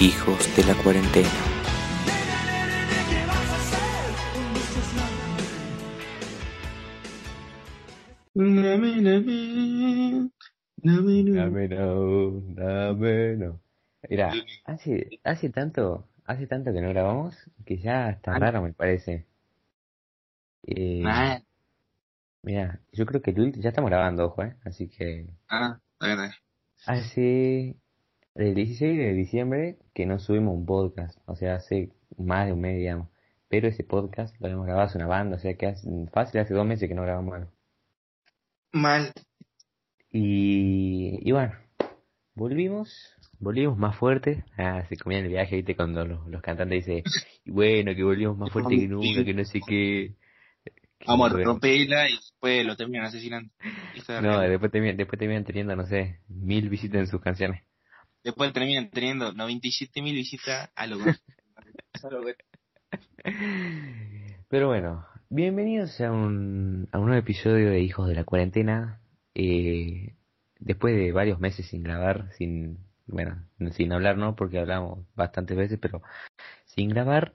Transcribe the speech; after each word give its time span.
Hijos 0.00 0.56
de 0.56 0.64
la 0.64 0.74
cuarentena. 0.82 1.28
Mira, 14.08 14.32
hace, 14.64 15.20
hace 15.22 15.50
tanto, 15.50 16.08
hace 16.24 16.46
tanto 16.46 16.72
que 16.72 16.80
no 16.80 16.88
grabamos 16.88 17.36
que 17.64 17.78
ya 17.78 18.10
está 18.10 18.34
Ah. 18.34 18.38
raro 18.38 18.62
me 18.62 18.72
parece. 18.72 19.26
Eh, 20.66 21.02
Ah, 21.06 21.40
mira, 22.42 22.80
yo 22.92 23.06
creo 23.06 23.22
que 23.22 23.30
el 23.30 23.52
ya 23.60 23.68
estamos 23.68 23.90
grabando, 23.90 24.24
ojo, 24.26 24.42
eh, 24.42 24.56
así 24.64 24.88
que 24.88 25.26
ah, 25.48 25.78
está 25.94 26.06
bien, 26.06 26.18
está 26.18 26.22
bien. 26.28 26.51
Hace 26.86 27.76
el 28.34 28.54
16 28.54 28.98
de 28.98 29.12
diciembre 29.12 29.78
que 29.94 30.06
no 30.06 30.18
subimos 30.18 30.54
un 30.54 30.66
podcast, 30.66 31.18
o 31.26 31.36
sea, 31.36 31.56
hace 31.56 31.90
más 32.16 32.46
de 32.46 32.52
un 32.52 32.60
mes, 32.60 32.78
digamos. 32.78 33.08
Pero 33.48 33.68
ese 33.68 33.84
podcast 33.84 34.34
lo 34.40 34.46
habíamos 34.46 34.66
grabado 34.66 34.86
hace 34.86 34.98
una 34.98 35.06
banda, 35.06 35.36
o 35.36 35.38
sea 35.38 35.54
que 35.54 35.66
hace, 35.66 35.88
fácil 36.12 36.40
hace 36.40 36.54
dos 36.54 36.66
meses 36.66 36.88
que 36.88 36.94
no 36.94 37.02
grabamos 37.02 37.34
algo. 37.34 37.50
Mal. 38.72 39.12
Y, 40.10 41.18
y 41.22 41.32
bueno, 41.32 41.52
volvimos, 42.34 43.14
volvimos 43.38 43.76
más 43.76 43.96
fuerte. 43.96 44.44
Ah, 44.56 44.84
se 44.88 44.96
comía 44.96 45.18
en 45.18 45.26
el 45.26 45.30
viaje, 45.32 45.56
viste, 45.56 45.76
cuando 45.76 46.06
los, 46.06 46.26
los 46.28 46.40
cantantes 46.40 46.86
dicen, 46.86 47.04
y 47.44 47.50
bueno, 47.50 47.94
que 47.94 48.04
volvimos 48.04 48.38
más 48.38 48.50
fuerte 48.50 48.76
que 48.76 48.88
nunca, 48.88 49.24
que 49.24 49.34
no 49.34 49.44
sé 49.44 49.60
qué. 49.66 50.14
A 51.06 51.16
romperla 51.16 52.08
y 52.08 52.16
después 52.16 52.64
lo 52.64 52.76
terminan 52.76 53.06
asesinando. 53.06 53.50
No, 54.22 54.40
después 54.40 54.70
terminan, 54.70 54.96
después 54.96 55.18
terminan 55.18 55.44
teniendo, 55.44 55.76
no 55.76 55.86
sé, 55.86 56.20
mil 56.28 56.68
visitas 56.68 57.00
en 57.00 57.06
sus 57.08 57.20
canciones. 57.20 57.62
Después 58.24 58.52
terminan 58.52 58.88
teniendo 58.90 59.32
97.000 59.32 60.14
visitas 60.14 60.70
a 60.76 60.86
lo 60.86 60.96
a 62.04 62.10
lo 62.10 62.24
que- 62.24 62.36
Pero 64.48 64.68
bueno, 64.68 65.04
bienvenidos 65.28 66.00
a 66.00 66.12
un, 66.12 66.88
a 66.92 66.98
un 66.98 67.06
nuevo 67.06 67.20
episodio 67.20 67.70
de 67.70 67.80
Hijos 67.80 68.08
de 68.08 68.14
la 68.14 68.24
Cuarentena. 68.24 69.00
Eh, 69.34 70.14
después 70.60 70.94
de 70.94 71.10
varios 71.10 71.40
meses 71.40 71.66
sin 71.66 71.82
grabar, 71.82 72.28
sin, 72.38 72.78
bueno, 73.06 73.44
sin 73.72 73.92
hablar, 73.92 74.18
¿no? 74.18 74.36
Porque 74.36 74.58
hablamos 74.60 75.04
bastantes 75.16 75.56
veces, 75.56 75.78
pero 75.80 76.02
sin 76.64 76.88
grabar. 76.90 77.34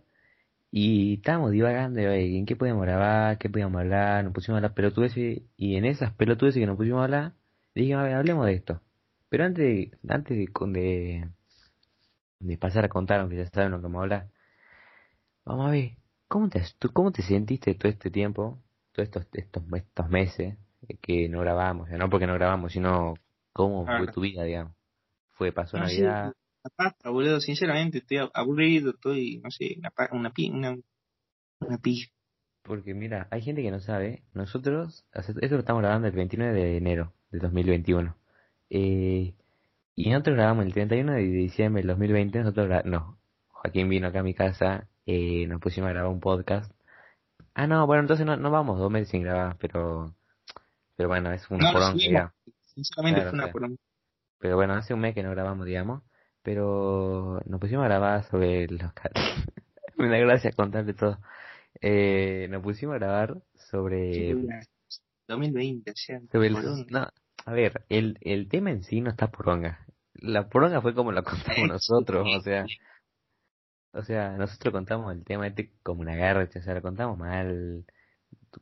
Y 0.79 1.15
estábamos 1.15 1.49
divagando 1.49 1.99
en 2.01 2.45
qué 2.45 2.55
podíamos 2.55 2.83
grabar, 2.83 3.39
qué 3.39 3.49
podíamos 3.49 3.81
hablar, 3.81 4.23
nos 4.23 4.31
pusimos 4.31 4.57
a 4.57 4.57
hablar 4.57 4.75
pelotudeces, 4.75 5.41
y 5.57 5.75
en 5.75 5.85
esas 5.85 6.13
pelotudeces 6.13 6.59
que 6.59 6.67
nos 6.67 6.77
pusimos 6.77 7.01
a 7.01 7.05
hablar, 7.05 7.33
dije, 7.73 7.95
a 7.95 8.03
ver, 8.03 8.13
hablemos 8.13 8.45
de 8.45 8.53
esto. 8.53 8.79
Pero 9.27 9.45
antes 9.45 9.65
de, 9.65 9.91
antes 10.07 10.37
de, 10.37 10.47
de, 10.67 11.29
de 12.41 12.57
pasar 12.59 12.85
a 12.85 12.89
contar, 12.89 13.21
aunque 13.21 13.37
ya 13.37 13.47
saben 13.47 13.71
lo 13.71 13.77
que 13.77 13.83
vamos 13.85 13.97
a 13.97 14.03
hablar, 14.03 14.27
vamos 15.45 15.67
a 15.67 15.71
ver, 15.71 15.97
¿cómo 16.27 16.47
te, 16.47 16.61
tú, 16.77 16.93
cómo 16.93 17.11
te 17.11 17.23
sentiste 17.23 17.73
todo 17.73 17.91
este 17.91 18.11
tiempo, 18.11 18.61
todos 18.91 19.07
estos, 19.07 19.25
estos, 19.33 19.63
estos 19.73 20.09
meses 20.09 20.59
que 21.01 21.27
no 21.27 21.39
grabamos? 21.39 21.89
Ya 21.89 21.97
no 21.97 22.07
porque 22.07 22.27
no 22.27 22.35
grabamos, 22.35 22.71
sino 22.73 23.15
cómo 23.51 23.83
fue 23.83 24.11
tu 24.11 24.21
vida, 24.21 24.43
digamos. 24.43 24.75
Fue, 25.31 25.51
pasó 25.51 25.77
No, 25.77 25.85
Navidad, 25.85 26.33
pasta, 26.69 27.09
boludo, 27.09 27.39
sinceramente, 27.39 27.99
estoy 27.99 28.19
aburrido, 28.33 28.91
estoy, 28.91 29.39
no 29.43 29.51
sé, 29.51 29.77
una, 29.79 29.91
una, 30.11 30.33
una, 30.51 30.77
una 31.59 31.77
pija. 31.77 32.11
Porque 32.63 32.93
mira, 32.93 33.27
hay 33.31 33.41
gente 33.41 33.61
que 33.61 33.71
no 33.71 33.79
sabe, 33.79 34.23
nosotros, 34.33 35.05
o 35.13 35.19
esto 35.19 35.55
lo 35.55 35.59
estamos 35.59 35.81
grabando 35.81 36.07
el 36.07 36.13
29 36.13 36.53
de 36.53 36.77
enero 36.77 37.13
de 37.31 37.39
2021. 37.39 38.15
Eh, 38.69 39.33
y 39.95 40.09
nosotros 40.09 40.35
grabamos 40.35 40.65
el 40.65 40.73
31 40.73 41.13
de 41.13 41.21
diciembre 41.23 41.81
del 41.81 41.87
2020, 41.87 42.39
nosotros 42.39 42.85
no, 42.85 43.17
Joaquín 43.47 43.89
vino 43.89 44.07
acá 44.07 44.19
a 44.19 44.23
mi 44.23 44.33
casa, 44.33 44.87
eh, 45.05 45.47
nos 45.47 45.61
pusimos 45.61 45.89
a 45.89 45.93
grabar 45.93 46.11
un 46.11 46.19
podcast. 46.19 46.71
Ah, 47.53 47.67
no, 47.67 47.87
bueno, 47.87 48.01
entonces 48.01 48.25
no, 48.25 48.37
no 48.37 48.51
vamos 48.51 48.77
dos 48.77 48.91
meses 48.91 49.09
sin 49.09 49.23
grabar, 49.23 49.57
pero, 49.59 50.13
pero 50.95 51.09
bueno, 51.09 51.31
es 51.31 51.49
una 51.49 51.65
No, 51.65 51.73
poronga, 51.73 51.93
digamos. 51.95 52.31
Sinceramente 52.75 53.21
Claro, 53.21 53.29
fue 53.31 53.39
una 53.39 53.51
poronga. 53.51 53.77
Pero 54.39 54.55
bueno, 54.55 54.73
hace 54.73 54.93
un 54.93 54.99
mes 54.99 55.15
que 55.15 55.23
no 55.23 55.31
grabamos, 55.31 55.65
digamos. 55.65 56.03
Pero 56.47 57.41
nos 57.45 57.59
pusimos 57.59 57.83
a 57.83 57.89
grabar 57.89 58.23
sobre 58.23 58.67
los... 58.69 58.89
Me 59.97 60.07
da 60.07 60.17
gracia 60.19 60.53
contarle 60.53 60.93
todo. 60.93 61.19
Eh, 61.81 62.47
nos 62.49 62.63
pusimos 62.63 62.95
a 62.95 62.99
grabar 62.99 63.35
sobre... 63.69 64.13
Sí, 64.13 64.33
una- 64.33 64.61
2020, 65.27 65.91
o 65.91 65.93
sea, 65.93 66.21
sobre 66.31 66.47
el... 66.47 66.53
poronga. 66.53 66.85
No, 66.89 67.07
a 67.45 67.51
ver, 67.51 67.83
el, 67.89 68.17
el 68.21 68.47
tema 68.47 68.71
en 68.71 68.83
sí 68.83 69.01
no 69.01 69.09
está 69.09 69.29
poronga. 69.29 69.85
La 70.13 70.47
poronga 70.47 70.79
fue 70.81 70.93
como 70.95 71.11
la 71.11 71.21
contamos 71.21 71.67
nosotros, 71.67 72.25
o 72.33 72.39
sea... 72.39 72.65
O 73.91 74.03
sea, 74.03 74.37
nosotros 74.37 74.71
contamos 74.71 75.13
el 75.13 75.25
tema 75.25 75.47
este 75.47 75.73
como 75.83 75.99
una 75.99 76.15
garcha, 76.15 76.59
o 76.59 76.61
sea, 76.61 76.75
lo 76.75 76.81
contamos 76.81 77.17
mal. 77.17 77.83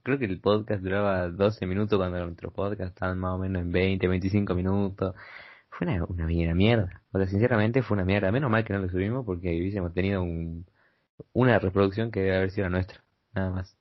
Creo 0.01 0.17
que 0.17 0.25
el 0.25 0.41
podcast 0.41 0.81
duraba 0.81 1.27
12 1.29 1.67
minutos 1.67 1.99
cuando 1.99 2.17
nuestros 2.25 2.51
podcasts 2.51 2.95
estaban 2.95 3.19
más 3.19 3.35
o 3.35 3.37
menos 3.37 3.61
en 3.61 3.71
20, 3.71 4.07
25 4.07 4.55
minutos. 4.55 5.13
Fue 5.69 5.85
una, 5.85 6.03
una 6.05 6.25
mierda. 6.55 7.03
O 7.15 7.17
sea, 7.17 7.27
sinceramente 7.27 7.81
fue 7.81 7.95
una 7.95 8.03
mierda. 8.03 8.29
Menos 8.29 8.51
mal 8.51 8.65
que 8.65 8.73
no 8.73 8.79
lo 8.79 8.89
subimos 8.89 9.25
porque 9.25 9.47
hubiésemos 9.47 9.93
tenido 9.93 10.21
un, 10.21 10.65
una 11.33 11.59
reproducción 11.59 12.11
que 12.11 12.19
debe 12.21 12.35
haber 12.37 12.51
sido 12.51 12.65
la 12.65 12.71
nuestra. 12.71 13.03
Nada 13.33 13.51
más. 13.51 13.77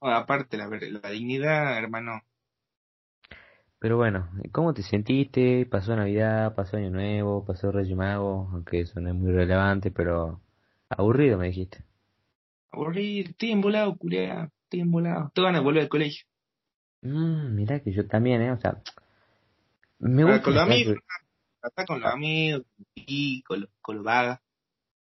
Bueno, 0.00 0.16
aparte, 0.16 0.56
la, 0.56 0.68
la 0.68 1.10
dignidad, 1.10 1.78
hermano. 1.78 2.20
Pero 3.78 3.96
bueno, 3.96 4.28
¿cómo 4.50 4.74
te 4.74 4.82
sentiste? 4.82 5.66
Pasó 5.66 5.94
Navidad, 5.94 6.54
pasó 6.56 6.76
Año 6.78 6.90
Nuevo, 6.90 7.44
pasó 7.44 7.70
Reyes 7.70 7.96
Magos, 7.96 8.48
aunque 8.52 8.80
eso 8.80 9.00
no 9.00 9.10
es 9.10 9.14
muy 9.14 9.30
relevante, 9.30 9.90
pero 9.92 10.40
aburrido 10.88 11.38
me 11.38 11.46
dijiste. 11.48 11.84
Aburrido, 12.72 13.30
estoy 13.30 13.52
embolado, 13.52 13.96
culea, 13.96 14.50
estoy 14.64 14.80
embolado. 14.80 15.30
Tengo 15.34 15.46
ganas 15.46 15.60
de 15.62 15.64
volver 15.64 15.82
al 15.84 15.88
colegio. 15.88 16.26
Mmm, 17.02 17.54
mirá 17.54 17.78
que 17.80 17.92
yo 17.92 18.06
también, 18.08 18.42
¿eh? 18.42 18.50
O 18.52 18.58
sea, 18.58 18.82
me 19.98 20.24
gusta 20.24 20.42
con 20.42 20.54
los 20.54 20.62
la 20.62 20.66
clase- 20.66 20.82
amigos, 20.82 20.98
Estar 21.64 21.86
con 21.86 22.00
los 22.00 22.12
amigos, 22.12 22.62
y 22.94 23.42
con 23.42 23.62
los, 23.62 23.70
con 23.80 23.96
los 23.96 24.04
vagas. 24.04 24.40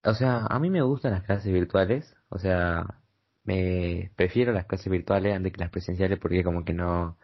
O 0.05 0.13
sea, 0.13 0.45
a 0.47 0.59
mí 0.59 0.69
me 0.69 0.81
gustan 0.81 1.13
las 1.13 1.23
clases 1.23 1.51
virtuales, 1.53 2.15
o 2.29 2.37
sea, 2.39 3.01
me 3.43 4.11
prefiero 4.15 4.51
las 4.53 4.65
clases 4.65 4.91
virtuales 4.91 5.35
antes 5.35 5.51
que 5.53 5.59
las 5.59 5.69
presenciales 5.69 6.19
porque 6.19 6.43
como 6.43 6.65
que 6.65 6.73
no 6.73 7.17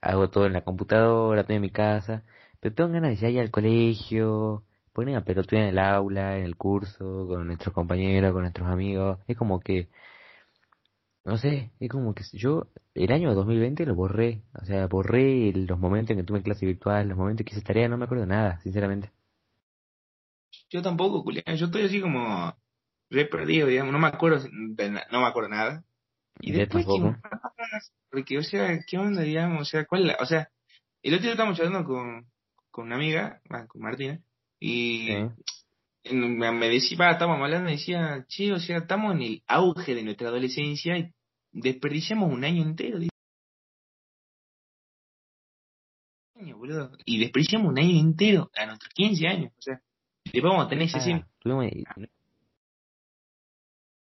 hago 0.00 0.30
todo 0.30 0.46
en 0.46 0.52
la 0.54 0.64
computadora, 0.64 1.42
estoy 1.42 1.56
en 1.56 1.62
mi 1.62 1.70
casa, 1.70 2.24
pero 2.60 2.74
tengo 2.74 2.90
ganas 2.92 3.20
de 3.20 3.30
ir 3.30 3.40
al 3.40 3.50
colegio, 3.50 4.64
poner 4.92 5.16
a 5.16 5.24
pelotudear 5.24 5.64
en 5.64 5.70
el 5.70 5.78
aula, 5.78 6.38
en 6.38 6.44
el 6.44 6.56
curso, 6.56 7.26
con 7.28 7.46
nuestros 7.48 7.74
compañeros, 7.74 8.32
con 8.32 8.42
nuestros 8.42 8.68
amigos, 8.68 9.18
es 9.26 9.36
como 9.36 9.60
que, 9.60 9.88
no 11.24 11.36
sé, 11.38 11.70
es 11.78 11.88
como 11.90 12.14
que 12.14 12.24
yo 12.32 12.66
el 12.94 13.12
año 13.12 13.34
2020 13.34 13.86
lo 13.86 13.94
borré, 13.94 14.42
o 14.60 14.64
sea, 14.64 14.86
borré 14.86 15.52
los 15.52 15.78
momentos 15.78 16.10
en 16.10 16.18
que 16.18 16.24
tuve 16.24 16.42
clase 16.42 16.66
virtual, 16.66 17.08
los 17.08 17.16
momentos 17.18 17.44
que 17.46 17.52
hice 17.52 17.62
tarea, 17.64 17.88
no 17.88 17.96
me 17.96 18.04
acuerdo 18.04 18.26
nada, 18.26 18.60
sinceramente. 18.60 19.10
Yo 20.70 20.82
tampoco, 20.82 21.22
culea. 21.22 21.42
Yo 21.54 21.66
estoy 21.66 21.82
así 21.84 22.00
como 22.00 22.54
re 23.10 23.26
perdido, 23.26 23.68
digamos. 23.68 23.92
No 23.92 23.98
me 23.98 24.08
acuerdo, 24.08 24.48
no 24.48 25.20
me 25.20 25.26
acuerdo 25.26 25.48
nada. 25.50 25.84
Y 26.40 26.52
Yo 26.52 26.58
después, 26.58 26.86
¿qué 26.86 27.00
tampoco. 27.00 27.22
más? 27.22 27.92
Porque, 28.10 28.38
o 28.38 28.42
sea, 28.42 28.78
¿qué 28.86 28.98
onda, 28.98 29.22
digamos? 29.22 29.62
O 29.62 29.64
sea, 29.64 29.84
¿cuál 29.86 30.02
es 30.02 30.06
la- 30.08 30.16
O 30.20 30.26
sea, 30.26 30.50
el 31.02 31.14
otro 31.14 31.22
día 31.24 31.32
estábamos 31.32 31.58
charlando 31.58 31.84
con, 31.86 32.26
con 32.70 32.86
una 32.86 32.96
amiga, 32.96 33.40
ah, 33.50 33.66
con 33.66 33.82
Martina, 33.82 34.20
y. 34.58 35.08
me, 36.10 36.52
me 36.52 36.68
decía, 36.68 37.10
estábamos 37.10 37.42
hablando 37.42 37.68
y 37.68 37.74
decía, 37.74 38.24
che, 38.28 38.52
o 38.52 38.58
sea, 38.58 38.78
estamos 38.78 39.14
en 39.14 39.22
el 39.22 39.42
auge 39.46 39.94
de 39.94 40.02
nuestra 40.02 40.28
adolescencia 40.28 40.98
y 40.98 41.12
desperdiciamos 41.52 42.32
un 42.32 42.44
año 42.44 42.62
entero. 42.62 42.98
boludo. 46.62 46.90
Y 47.04 47.20
desperdiciamos 47.20 47.68
un 47.68 47.78
año 47.78 48.00
entero 48.00 48.50
a 48.56 48.66
nuestros 48.66 48.92
15 48.94 49.26
años. 49.28 49.52
O 49.58 49.62
sea, 49.62 49.80
después 50.24 50.44
vamos 50.44 50.66
a 50.66 50.68
tener 50.68 50.88
60. 50.88 51.26
Ah, 51.26 51.28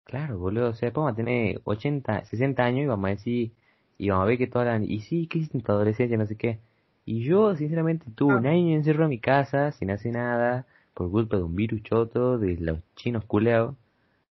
Claro, 0.04 0.38
boludo, 0.38 0.70
o 0.70 0.74
sea, 0.74 0.90
vamos 0.90 1.12
a 1.12 1.16
tener 1.16 1.60
80, 1.64 2.26
60 2.26 2.62
años 2.62 2.84
y 2.84 2.86
vamos 2.86 3.06
a 3.06 3.10
decir, 3.10 3.52
y 3.98 4.10
vamos 4.10 4.24
a 4.24 4.26
ver 4.26 4.38
que 4.38 4.46
todas 4.46 4.66
la... 4.66 4.84
Y 4.84 5.00
sí, 5.00 5.26
¿qué 5.26 5.38
hiciste 5.38 5.58
en 5.58 5.64
tu 5.64 5.72
adolescencia? 5.72 6.16
No 6.16 6.26
sé 6.26 6.36
qué. 6.36 6.60
Y 7.04 7.24
yo, 7.24 7.54
sinceramente, 7.56 8.06
tuve 8.14 8.36
un 8.36 8.46
año 8.46 8.74
encerrado 8.74 9.04
en 9.04 9.10
mi 9.10 9.18
casa, 9.18 9.72
sin 9.72 9.90
hacer 9.90 10.12
nada, 10.12 10.66
por 10.94 11.10
culpa 11.10 11.36
de 11.36 11.42
un 11.42 11.54
virus 11.56 11.82
choto, 11.82 12.38
de 12.38 12.56
los 12.58 12.78
chinos 12.96 13.24
culeados. 13.26 13.76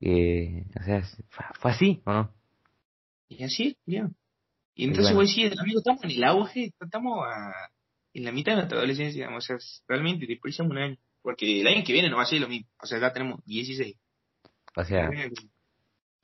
Eh, 0.01 0.65
o 0.81 0.83
sea, 0.85 1.03
fue, 1.61 1.71
así, 1.71 2.03
¿o 2.05 2.13
no? 2.13 2.31
Y 3.29 3.43
así, 3.45 3.77
bien. 3.87 4.15
Y 4.75 4.85
Y 4.85 4.89
entonces 4.89 5.15
bueno. 5.15 5.29
vos 5.29 5.37
decís, 5.37 5.59
amigo, 5.59 5.79
estamos 5.79 6.05
en 6.05 6.11
el 6.11 6.25
auge, 6.25 6.73
estamos 6.81 7.19
a- 7.27 7.71
en 8.13 8.25
la 8.25 8.33
mitad 8.33 8.53
de 8.53 8.57
nuestra 8.57 8.79
adolescencia, 8.79 9.21
digamos, 9.23 9.45
o 9.45 9.47
sea, 9.47 9.57
realmente 9.89 10.27
desperdiciamos 10.27 10.71
un 10.73 10.79
año. 10.79 10.97
Porque 11.23 11.63
el 11.63 11.67
año 11.67 11.83
que 11.85 11.93
viene 11.93 12.11
no 12.11 12.17
va 12.19 12.23
a 12.25 12.27
ser 12.27 12.41
lo 12.41 12.49
mismo. 12.49 12.69
O 12.83 12.87
sea, 12.87 13.01
ya 13.01 13.13
tenemos 13.13 13.43
16. 13.45 13.97
O 14.77 14.85
sea, 14.85 15.11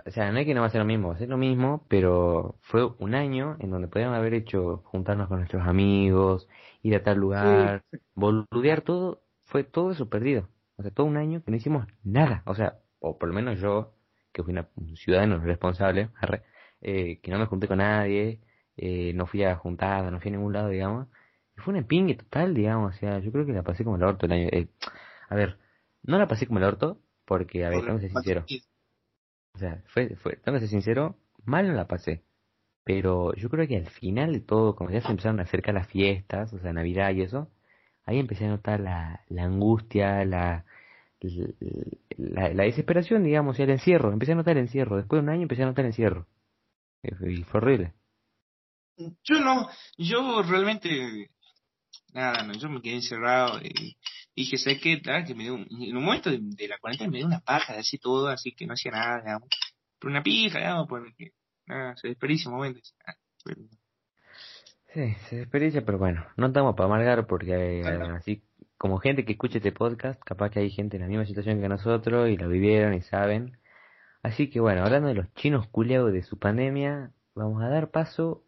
o 0.06 0.10
sea, 0.10 0.32
no 0.32 0.38
es 0.38 0.46
que 0.46 0.54
no 0.54 0.60
va 0.62 0.66
a 0.66 0.70
ser 0.70 0.80
lo 0.80 0.86
mismo, 0.86 1.08
va 1.08 1.14
a 1.14 1.18
ser 1.18 1.28
lo 1.28 1.36
mismo, 1.36 1.86
pero 1.88 2.56
fue 2.62 2.84
un 2.98 3.14
año 3.14 3.56
en 3.60 3.70
donde 3.70 3.88
podríamos 3.88 4.18
haber 4.18 4.34
hecho 4.34 4.78
juntarnos 4.86 5.28
con 5.28 5.38
nuestros 5.38 5.66
amigos, 5.66 6.48
ir 6.82 6.94
a 6.96 7.02
tal 7.02 7.18
lugar, 7.18 7.82
boludear 8.14 8.82
todo 8.82 9.22
fue 9.50 9.64
todo 9.64 9.90
eso 9.90 10.08
perdido. 10.08 10.48
O 10.76 10.82
sea, 10.82 10.90
todo 10.92 11.06
un 11.06 11.16
año 11.16 11.42
que 11.42 11.50
no 11.50 11.56
hicimos 11.56 11.86
nada. 12.02 12.42
O 12.46 12.54
sea, 12.54 12.78
o 13.00 13.18
por 13.18 13.28
lo 13.28 13.34
menos 13.34 13.60
yo, 13.60 13.92
que 14.32 14.42
fui 14.42 14.54
un 14.54 14.96
ciudadano 14.96 15.38
responsable, 15.40 16.08
eh, 16.80 17.20
que 17.20 17.30
no 17.30 17.38
me 17.38 17.46
junté 17.46 17.68
con 17.68 17.78
nadie, 17.78 18.40
eh, 18.76 19.12
no 19.14 19.26
fui 19.26 19.44
a 19.44 19.56
juntada, 19.56 20.10
no 20.10 20.20
fui 20.20 20.30
a 20.30 20.32
ningún 20.32 20.52
lado, 20.52 20.68
digamos. 20.68 21.08
Y 21.56 21.60
fue 21.60 21.72
un 21.72 21.78
empingue 21.78 22.14
total, 22.14 22.54
digamos. 22.54 22.94
O 22.94 22.98
sea, 22.98 23.18
yo 23.18 23.32
creo 23.32 23.44
que 23.44 23.52
la 23.52 23.62
pasé 23.62 23.84
como 23.84 23.96
el 23.96 24.04
orto 24.04 24.26
el 24.26 24.32
año. 24.32 24.48
Eh, 24.52 24.68
a 25.28 25.34
ver, 25.34 25.58
no 26.02 26.18
la 26.18 26.28
pasé 26.28 26.46
como 26.46 26.60
el 26.60 26.64
orto, 26.64 27.00
porque, 27.24 27.64
a 27.64 27.70
ver, 27.70 27.80
tengo 27.80 27.98
que 27.98 28.08
ser 28.08 28.10
sincero. 28.10 28.44
O 29.54 29.58
sea, 29.58 29.82
fue, 29.86 30.16
fue, 30.16 30.36
tengo 30.36 30.56
que 30.56 30.60
ser 30.60 30.68
sincero, 30.68 31.16
mal 31.44 31.66
no 31.66 31.74
la 31.74 31.88
pasé. 31.88 32.22
Pero 32.84 33.34
yo 33.34 33.50
creo 33.50 33.66
que 33.68 33.76
al 33.76 33.90
final 33.90 34.32
de 34.32 34.40
todo, 34.40 34.76
cuando 34.76 34.94
ya 34.94 35.02
se 35.02 35.10
empezaron 35.10 35.40
a 35.40 35.42
acercar 35.42 35.74
las 35.74 35.88
fiestas, 35.88 36.52
o 36.52 36.58
sea, 36.60 36.72
Navidad 36.72 37.12
y 37.12 37.22
eso, 37.22 37.50
ahí 38.10 38.18
empecé 38.18 38.44
a 38.44 38.48
notar 38.48 38.80
la, 38.80 39.24
la 39.28 39.44
angustia, 39.44 40.24
la, 40.24 40.64
la, 42.16 42.64
desesperación, 42.64 43.22
digamos, 43.22 43.58
y 43.58 43.62
el 43.62 43.70
encierro. 43.70 44.12
Empecé 44.12 44.32
a 44.32 44.36
notar 44.36 44.56
el 44.56 44.64
encierro. 44.64 44.96
Después 44.96 45.18
de 45.20 45.24
un 45.24 45.30
año 45.30 45.42
empecé 45.42 45.62
a 45.62 45.66
notar 45.66 45.84
el 45.84 45.90
encierro. 45.90 46.26
Y 47.02 47.42
fue 47.44 47.60
horrible. 47.60 47.94
Yo 48.96 49.40
no, 49.40 49.68
yo 49.96 50.42
realmente, 50.42 51.30
nada, 52.12 52.42
no, 52.42 52.52
yo 52.52 52.68
me 52.68 52.82
quedé 52.82 52.96
encerrado 52.96 53.58
y 53.62 53.96
dije, 54.36 54.58
¿sabes 54.58 54.80
qué? 54.82 55.00
que 55.00 55.34
me 55.34 55.44
dio 55.44 55.56
en 55.56 55.96
un 55.96 56.04
momento 56.04 56.30
de, 56.30 56.68
la 56.68 56.78
cuarentena 56.78 57.10
me 57.10 57.18
dio 57.18 57.26
una 57.26 57.40
paja 57.40 57.72
de 57.72 57.78
así 57.78 57.96
todo, 57.96 58.28
así 58.28 58.52
que 58.52 58.66
no 58.66 58.74
hacía 58.74 58.92
nada, 58.92 59.20
digamos. 59.20 59.48
Pero 59.98 60.10
una 60.10 60.22
pija, 60.22 60.58
digamos, 60.58 60.86
porque 60.86 61.32
nada, 61.66 61.96
se 61.96 62.08
desperdicia 62.08 62.50
momentos. 62.50 62.94
Ah, 63.06 63.14
sí, 64.94 65.14
se 65.28 65.36
desperdicia, 65.36 65.84
pero 65.84 65.98
bueno, 65.98 66.26
no 66.36 66.46
estamos 66.48 66.74
para 66.74 66.86
amargar 66.86 67.26
porque 67.26 67.82
así 68.16 68.42
como 68.78 68.98
gente 68.98 69.24
que 69.24 69.32
escucha 69.32 69.58
este 69.58 69.72
podcast, 69.72 70.22
capaz 70.24 70.50
que 70.50 70.60
hay 70.60 70.70
gente 70.70 70.96
en 70.96 71.02
la 71.02 71.08
misma 71.08 71.26
situación 71.26 71.60
que 71.60 71.68
nosotros 71.68 72.28
y 72.28 72.36
la 72.36 72.46
vivieron 72.46 72.94
y 72.94 73.02
saben. 73.02 73.58
Así 74.22 74.50
que 74.50 74.60
bueno, 74.60 74.84
hablando 74.84 75.08
de 75.08 75.14
los 75.14 75.32
chinos 75.34 75.66
culeados 75.68 76.12
de 76.12 76.22
su 76.22 76.38
pandemia, 76.38 77.12
vamos 77.34 77.62
a 77.62 77.68
dar 77.68 77.90
paso 77.90 78.44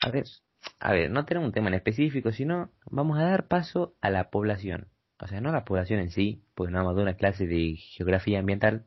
a 0.00 0.10
ver, 0.10 0.24
a 0.80 0.92
ver, 0.92 1.10
no 1.10 1.24
tenemos 1.24 1.48
un 1.48 1.52
tema 1.52 1.68
en 1.68 1.74
específico, 1.74 2.32
sino 2.32 2.70
vamos 2.86 3.18
a 3.18 3.24
dar 3.24 3.46
paso 3.48 3.94
a 4.00 4.10
la 4.10 4.30
población. 4.30 4.88
O 5.20 5.26
sea, 5.26 5.40
no 5.40 5.50
a 5.50 5.52
la 5.52 5.64
población 5.64 6.00
en 6.00 6.10
sí, 6.10 6.44
porque 6.54 6.72
no 6.72 6.78
vamos 6.78 6.92
a 6.92 6.96
dar 6.96 7.02
una 7.04 7.16
clase 7.16 7.46
de 7.46 7.76
geografía 7.76 8.38
ambiental, 8.40 8.86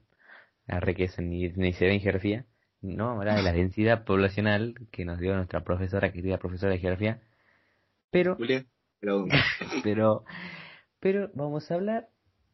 la 0.68 0.82
que 0.82 1.10
ni, 1.20 1.50
ni 1.50 1.74
se 1.74 1.86
ve 1.86 1.94
en 1.94 2.02
geografía, 2.02 2.46
no 2.82 3.10
a 3.10 3.14
hablar 3.14 3.38
de 3.38 3.44
la 3.44 3.54
densidad 3.54 4.04
poblacional 4.06 4.76
que 4.92 5.06
nos 5.06 5.20
dio 5.20 5.36
nuestra 5.36 5.64
profesora, 5.64 6.12
querida 6.12 6.38
profesora 6.38 6.74
de 6.74 6.80
geografía, 6.80 7.22
pero, 8.12 8.38
pero, 9.84 10.24
pero 11.00 11.32
vamos 11.34 11.70
a 11.70 11.76
hablar 11.76 12.10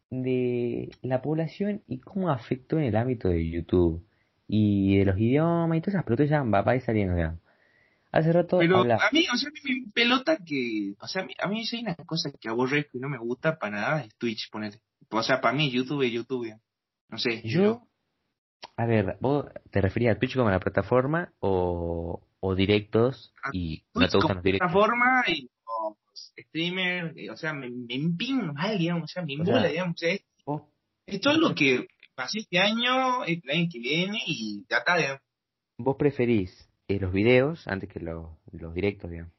de 0.09 0.89
la 1.01 1.21
población 1.21 1.83
y 1.87 1.99
cómo 1.99 2.29
afectó 2.29 2.77
en 2.77 2.85
el 2.85 2.95
ámbito 2.95 3.29
de 3.29 3.49
YouTube 3.49 4.05
y 4.47 4.97
de 4.97 5.05
los 5.05 5.17
idiomas 5.17 5.77
y 5.77 5.81
todas 5.81 5.95
esas 5.95 6.05
pelotas 6.05 6.29
ya 6.29 6.43
va 6.43 6.63
a 6.65 6.75
ir 6.75 6.81
saliendo, 6.81 7.17
ya. 7.17 7.37
Hace 8.11 8.31
rato 8.31 8.59
Pero 8.59 8.81
a 8.81 9.09
mí, 9.11 9.25
o 9.33 9.37
sea, 9.37 9.49
a 9.49 9.51
mí 9.51 9.59
me 9.63 9.91
pelota 9.91 10.37
que, 10.37 10.93
o 10.99 11.07
sea, 11.07 11.25
a 11.39 11.47
mí, 11.47 11.65
si 11.65 11.77
hay 11.77 11.81
una 11.81 11.95
cosa 11.95 12.31
que 12.39 12.47
aborrezco 12.47 12.99
y 12.99 13.01
no 13.01 13.09
me 13.09 13.17
gusta 13.17 13.57
para 13.57 13.75
nada 13.75 14.03
es 14.03 14.15
Twitch, 14.17 14.51
ponele. 14.51 14.79
O 15.09 15.23
sea, 15.23 15.41
para 15.41 15.55
mí 15.55 15.71
YouTube 15.71 16.03
es 16.03 16.11
YouTube, 16.11 16.55
no 17.09 17.17
sé. 17.17 17.41
Yo, 17.43 17.87
a 18.75 18.85
ver, 18.85 19.17
¿vos 19.19 19.45
te 19.71 19.81
referías 19.81 20.15
a 20.15 20.19
Twitch 20.19 20.35
como 20.35 20.49
a 20.49 20.53
la 20.53 20.59
plataforma 20.59 21.31
o, 21.39 22.21
o 22.39 22.55
directos 22.55 23.33
y 23.51 23.83
no 23.93 24.07
te 24.07 24.17
gustan 24.17 24.37
los 24.37 24.43
directos? 24.43 24.71
plataforma 24.71 25.23
y 25.27 25.49
o 25.65 25.97
streamer, 26.37 27.13
o 27.31 27.37
sea, 27.37 27.53
me, 27.53 27.69
me 27.69 27.99
mal, 28.53 28.77
digamos, 28.77 29.03
o 29.03 29.07
sea, 29.07 29.23
me 29.23 29.33
embula, 29.33 29.67
digamos, 29.67 30.01
o 30.45 30.69
es 31.05 31.19
todo 31.19 31.37
lo 31.37 31.53
que 31.53 31.87
pasé 32.15 32.39
este 32.39 32.59
año, 32.59 33.25
el 33.25 33.41
año 33.51 33.67
que 33.71 33.79
viene 33.79 34.19
y 34.25 34.65
ya 34.69 34.77
está, 34.77 34.97
digamos. 34.97 35.21
¿Vos 35.77 35.95
preferís 35.97 36.69
eh, 36.87 36.99
los 36.99 37.13
videos 37.13 37.67
antes 37.67 37.89
que 37.89 37.99
los, 37.99 38.29
los 38.51 38.73
directos, 38.73 39.09
digamos. 39.09 39.33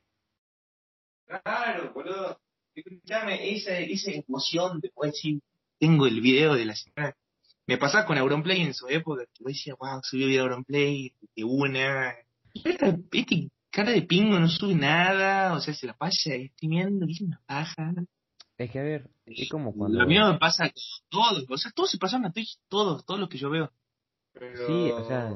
Claro, 1.27 1.93
boludo. 1.93 2.41
Escuchame, 2.75 3.55
esa, 3.55 3.79
esa 3.79 4.11
emoción 4.11 4.81
de 4.81 4.91
poder 4.91 5.13
decir, 5.13 5.41
tengo 5.79 6.07
el 6.07 6.21
video 6.21 6.55
de 6.55 6.65
la 6.65 6.75
semana. 6.75 7.17
Me 7.67 7.79
pasaba 7.79 8.07
con 8.07 8.19
Auronplay 8.19 8.63
en 8.63 8.75
su 8.75 8.89
época, 8.89 9.25
que 9.33 9.43
yo 9.43 9.49
decía, 9.49 9.75
wow, 9.79 10.01
subió 10.03 10.27
video 10.27 10.45
Auronplay 10.45 11.15
de 11.35 11.45
una. 11.45 12.15
Y 12.53 12.69
esta, 12.69 12.97
este 13.13 13.51
cara 13.71 13.93
de 13.93 14.03
pingo 14.03 14.39
no 14.39 14.49
sube 14.49 14.75
nada, 14.75 15.55
o 15.55 15.61
sea, 15.61 15.75
se 15.75 15.87
la 15.87 15.95
pasa 15.95 16.31
streameando, 16.53 17.07
es 17.09 17.21
una 17.21 17.41
paja. 17.47 17.93
Es 18.57 18.71
que 18.71 18.79
a 18.79 18.83
ver, 18.83 19.11
es 19.27 19.49
como 19.49 19.75
cuando. 19.75 19.99
Lo 19.99 20.07
mío 20.07 20.31
me 20.33 20.39
pasa 20.39 20.65
con 20.65 20.83
todos, 21.09 21.45
o 21.49 21.59
sea, 21.59 21.73
todos 21.75 21.91
se 21.91 21.99
pasan 21.99 22.25
a 22.25 22.33
Twitch, 22.33 22.59
todos, 22.69 23.05
todos 23.05 23.19
los 23.19 23.29
que 23.29 23.39
yo 23.39 23.51
veo. 23.51 23.71
Sí, 24.67 24.91
o 24.91 25.07
sea, 25.07 25.33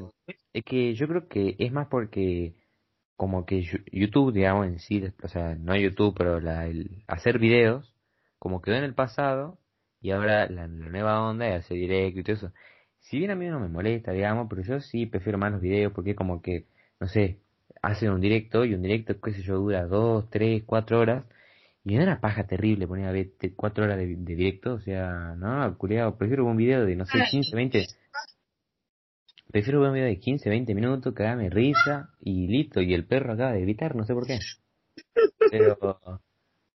es 0.53 0.63
que 0.65 0.93
yo 0.93 1.07
creo 1.07 1.27
que 1.27 1.55
es 1.57 1.71
más 1.71 1.87
porque 1.87 2.55
como 3.15 3.45
que 3.45 3.61
YouTube, 3.91 4.33
digamos, 4.33 4.67
en 4.67 4.79
sí, 4.79 5.03
o 5.23 5.27
sea, 5.27 5.55
no 5.55 5.75
YouTube, 5.75 6.15
pero 6.17 6.39
la, 6.39 6.67
el 6.67 7.03
hacer 7.07 7.39
videos, 7.39 7.93
como 8.39 8.61
quedó 8.61 8.75
en 8.75 8.83
el 8.83 8.95
pasado, 8.95 9.57
y 10.01 10.11
ahora 10.11 10.47
la, 10.49 10.67
nueva 10.67 11.21
onda 11.27 11.47
es 11.47 11.65
hacer 11.65 11.77
directo 11.77 12.19
y 12.19 12.23
todo 12.23 12.35
eso. 12.35 12.53
Si 12.99 13.17
bien 13.17 13.31
a 13.31 13.35
mí 13.35 13.47
no 13.47 13.59
me 13.59 13.69
molesta, 13.69 14.11
digamos, 14.11 14.47
pero 14.49 14.61
yo 14.63 14.79
sí 14.79 15.05
prefiero 15.05 15.37
más 15.37 15.51
los 15.51 15.61
videos 15.61 15.93
porque 15.93 16.15
como 16.15 16.41
que, 16.41 16.65
no 16.99 17.07
sé, 17.07 17.39
hacen 17.81 18.11
un 18.11 18.21
directo 18.21 18.65
y 18.65 18.73
un 18.73 18.81
directo, 18.81 19.19
qué 19.21 19.33
sé 19.33 19.41
yo, 19.41 19.55
dura 19.57 19.85
dos, 19.85 20.29
tres, 20.29 20.63
cuatro 20.65 20.99
horas, 20.99 21.25
y 21.83 21.91
me 21.91 21.97
da 21.99 22.03
una 22.03 22.21
paja 22.21 22.45
terrible 22.45 22.87
poner 22.87 23.07
a 23.07 23.11
ver 23.11 23.31
cuatro 23.55 23.85
horas 23.85 23.97
de, 23.97 24.07
directo, 24.07 24.73
o 24.73 24.79
sea, 24.81 25.35
no, 25.37 25.77
culiado, 25.77 26.17
prefiero 26.17 26.45
un 26.45 26.57
video 26.57 26.85
de, 26.85 26.95
no 26.95 27.05
sé, 27.05 27.19
15, 27.31 27.55
20, 27.55 27.87
Prefiero 29.51 29.81
un 29.81 29.93
video 29.93 30.05
de 30.05 30.19
15, 30.19 30.47
20 30.47 30.75
minutos, 30.75 31.13
cagarme 31.15 31.49
risa 31.49 32.11
y 32.21 32.45
listo. 32.47 32.81
Y 32.81 32.93
el 32.93 33.05
perro 33.05 33.33
acaba 33.33 33.53
de 33.53 33.61
gritar, 33.61 33.95
no 33.95 34.05
sé 34.05 34.13
por 34.13 34.27
qué. 34.27 34.37
Pero, 35.51 36.21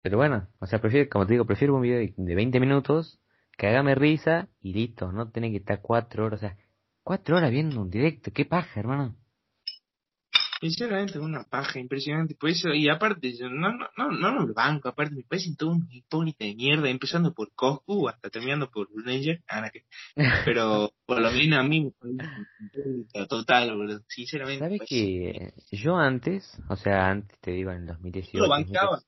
pero 0.01 0.17
bueno, 0.17 0.47
o 0.59 0.65
sea, 0.65 0.79
prefiero, 0.79 1.09
como 1.09 1.25
te 1.25 1.33
digo, 1.33 1.45
prefiero 1.45 1.75
un 1.75 1.81
video 1.81 1.99
de, 1.99 2.13
de 2.15 2.35
20 2.35 2.59
minutos, 2.59 3.19
cagame 3.57 3.95
risa 3.95 4.49
y 4.61 4.73
listo. 4.73 5.11
No 5.11 5.29
tiene 5.29 5.51
que 5.51 5.57
estar 5.57 5.81
4 5.81 6.25
horas, 6.25 6.39
o 6.39 6.41
sea, 6.41 6.57
4 7.03 7.37
horas 7.37 7.51
viendo 7.51 7.81
un 7.81 7.89
directo. 7.89 8.31
Qué 8.33 8.45
paja, 8.45 8.79
hermano. 8.79 9.15
Sinceramente, 10.61 11.17
una 11.17 11.43
paja 11.43 11.79
impresionante. 11.79 12.35
Por 12.35 12.51
eso, 12.51 12.69
y 12.69 12.87
aparte, 12.87 13.35
yo 13.35 13.49
no, 13.49 13.71
no, 13.71 13.87
no, 13.97 14.11
no 14.11 14.45
lo 14.45 14.53
banco, 14.53 14.89
aparte 14.89 15.15
me 15.15 15.23
parecen 15.23 15.55
todo 15.55 15.71
un 15.71 15.87
hipócrita 15.89 16.45
de 16.45 16.53
mierda, 16.53 16.87
empezando 16.87 17.33
por 17.33 17.51
Coscu 17.55 18.07
hasta 18.07 18.29
terminando 18.29 18.69
por 18.69 18.87
Ranger. 19.03 19.41
Ah, 19.49 19.71
pero 20.45 20.91
por 21.07 21.19
lo 21.19 21.31
menos 21.31 21.59
a 21.59 21.63
mí 21.63 21.91
me 22.01 23.25
total, 23.27 23.75
boludo. 23.75 24.01
Sinceramente. 24.07 24.59
¿Sabes 24.59 24.81
que 24.87 25.53
yo 25.71 25.97
antes, 25.97 26.61
o 26.69 26.75
sea, 26.75 27.09
antes 27.09 27.39
te 27.39 27.51
digo 27.51 27.71
en 27.71 27.77
el 27.77 27.87
2018. 27.87 28.37
Lo 28.37 28.47
bancaba, 28.47 29.01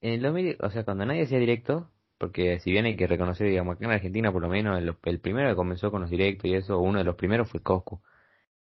En 0.00 0.12
el 0.14 0.22
2000, 0.22 0.58
o 0.60 0.70
sea, 0.70 0.84
cuando 0.84 1.06
nadie 1.06 1.22
hacía 1.22 1.38
directo, 1.38 1.90
porque 2.18 2.60
si 2.60 2.70
bien 2.70 2.84
hay 2.84 2.96
que 2.96 3.06
reconocer, 3.06 3.48
digamos, 3.48 3.76
acá 3.76 3.86
en 3.86 3.92
Argentina 3.92 4.32
por 4.32 4.42
lo 4.42 4.48
menos 4.48 4.78
el, 4.78 4.96
el 5.02 5.20
primero 5.20 5.48
que 5.48 5.56
comenzó 5.56 5.90
con 5.90 6.02
los 6.02 6.10
directos 6.10 6.50
y 6.50 6.54
eso, 6.54 6.78
uno 6.78 6.98
de 6.98 7.04
los 7.04 7.16
primeros 7.16 7.50
fue 7.50 7.62
Coscu. 7.62 8.00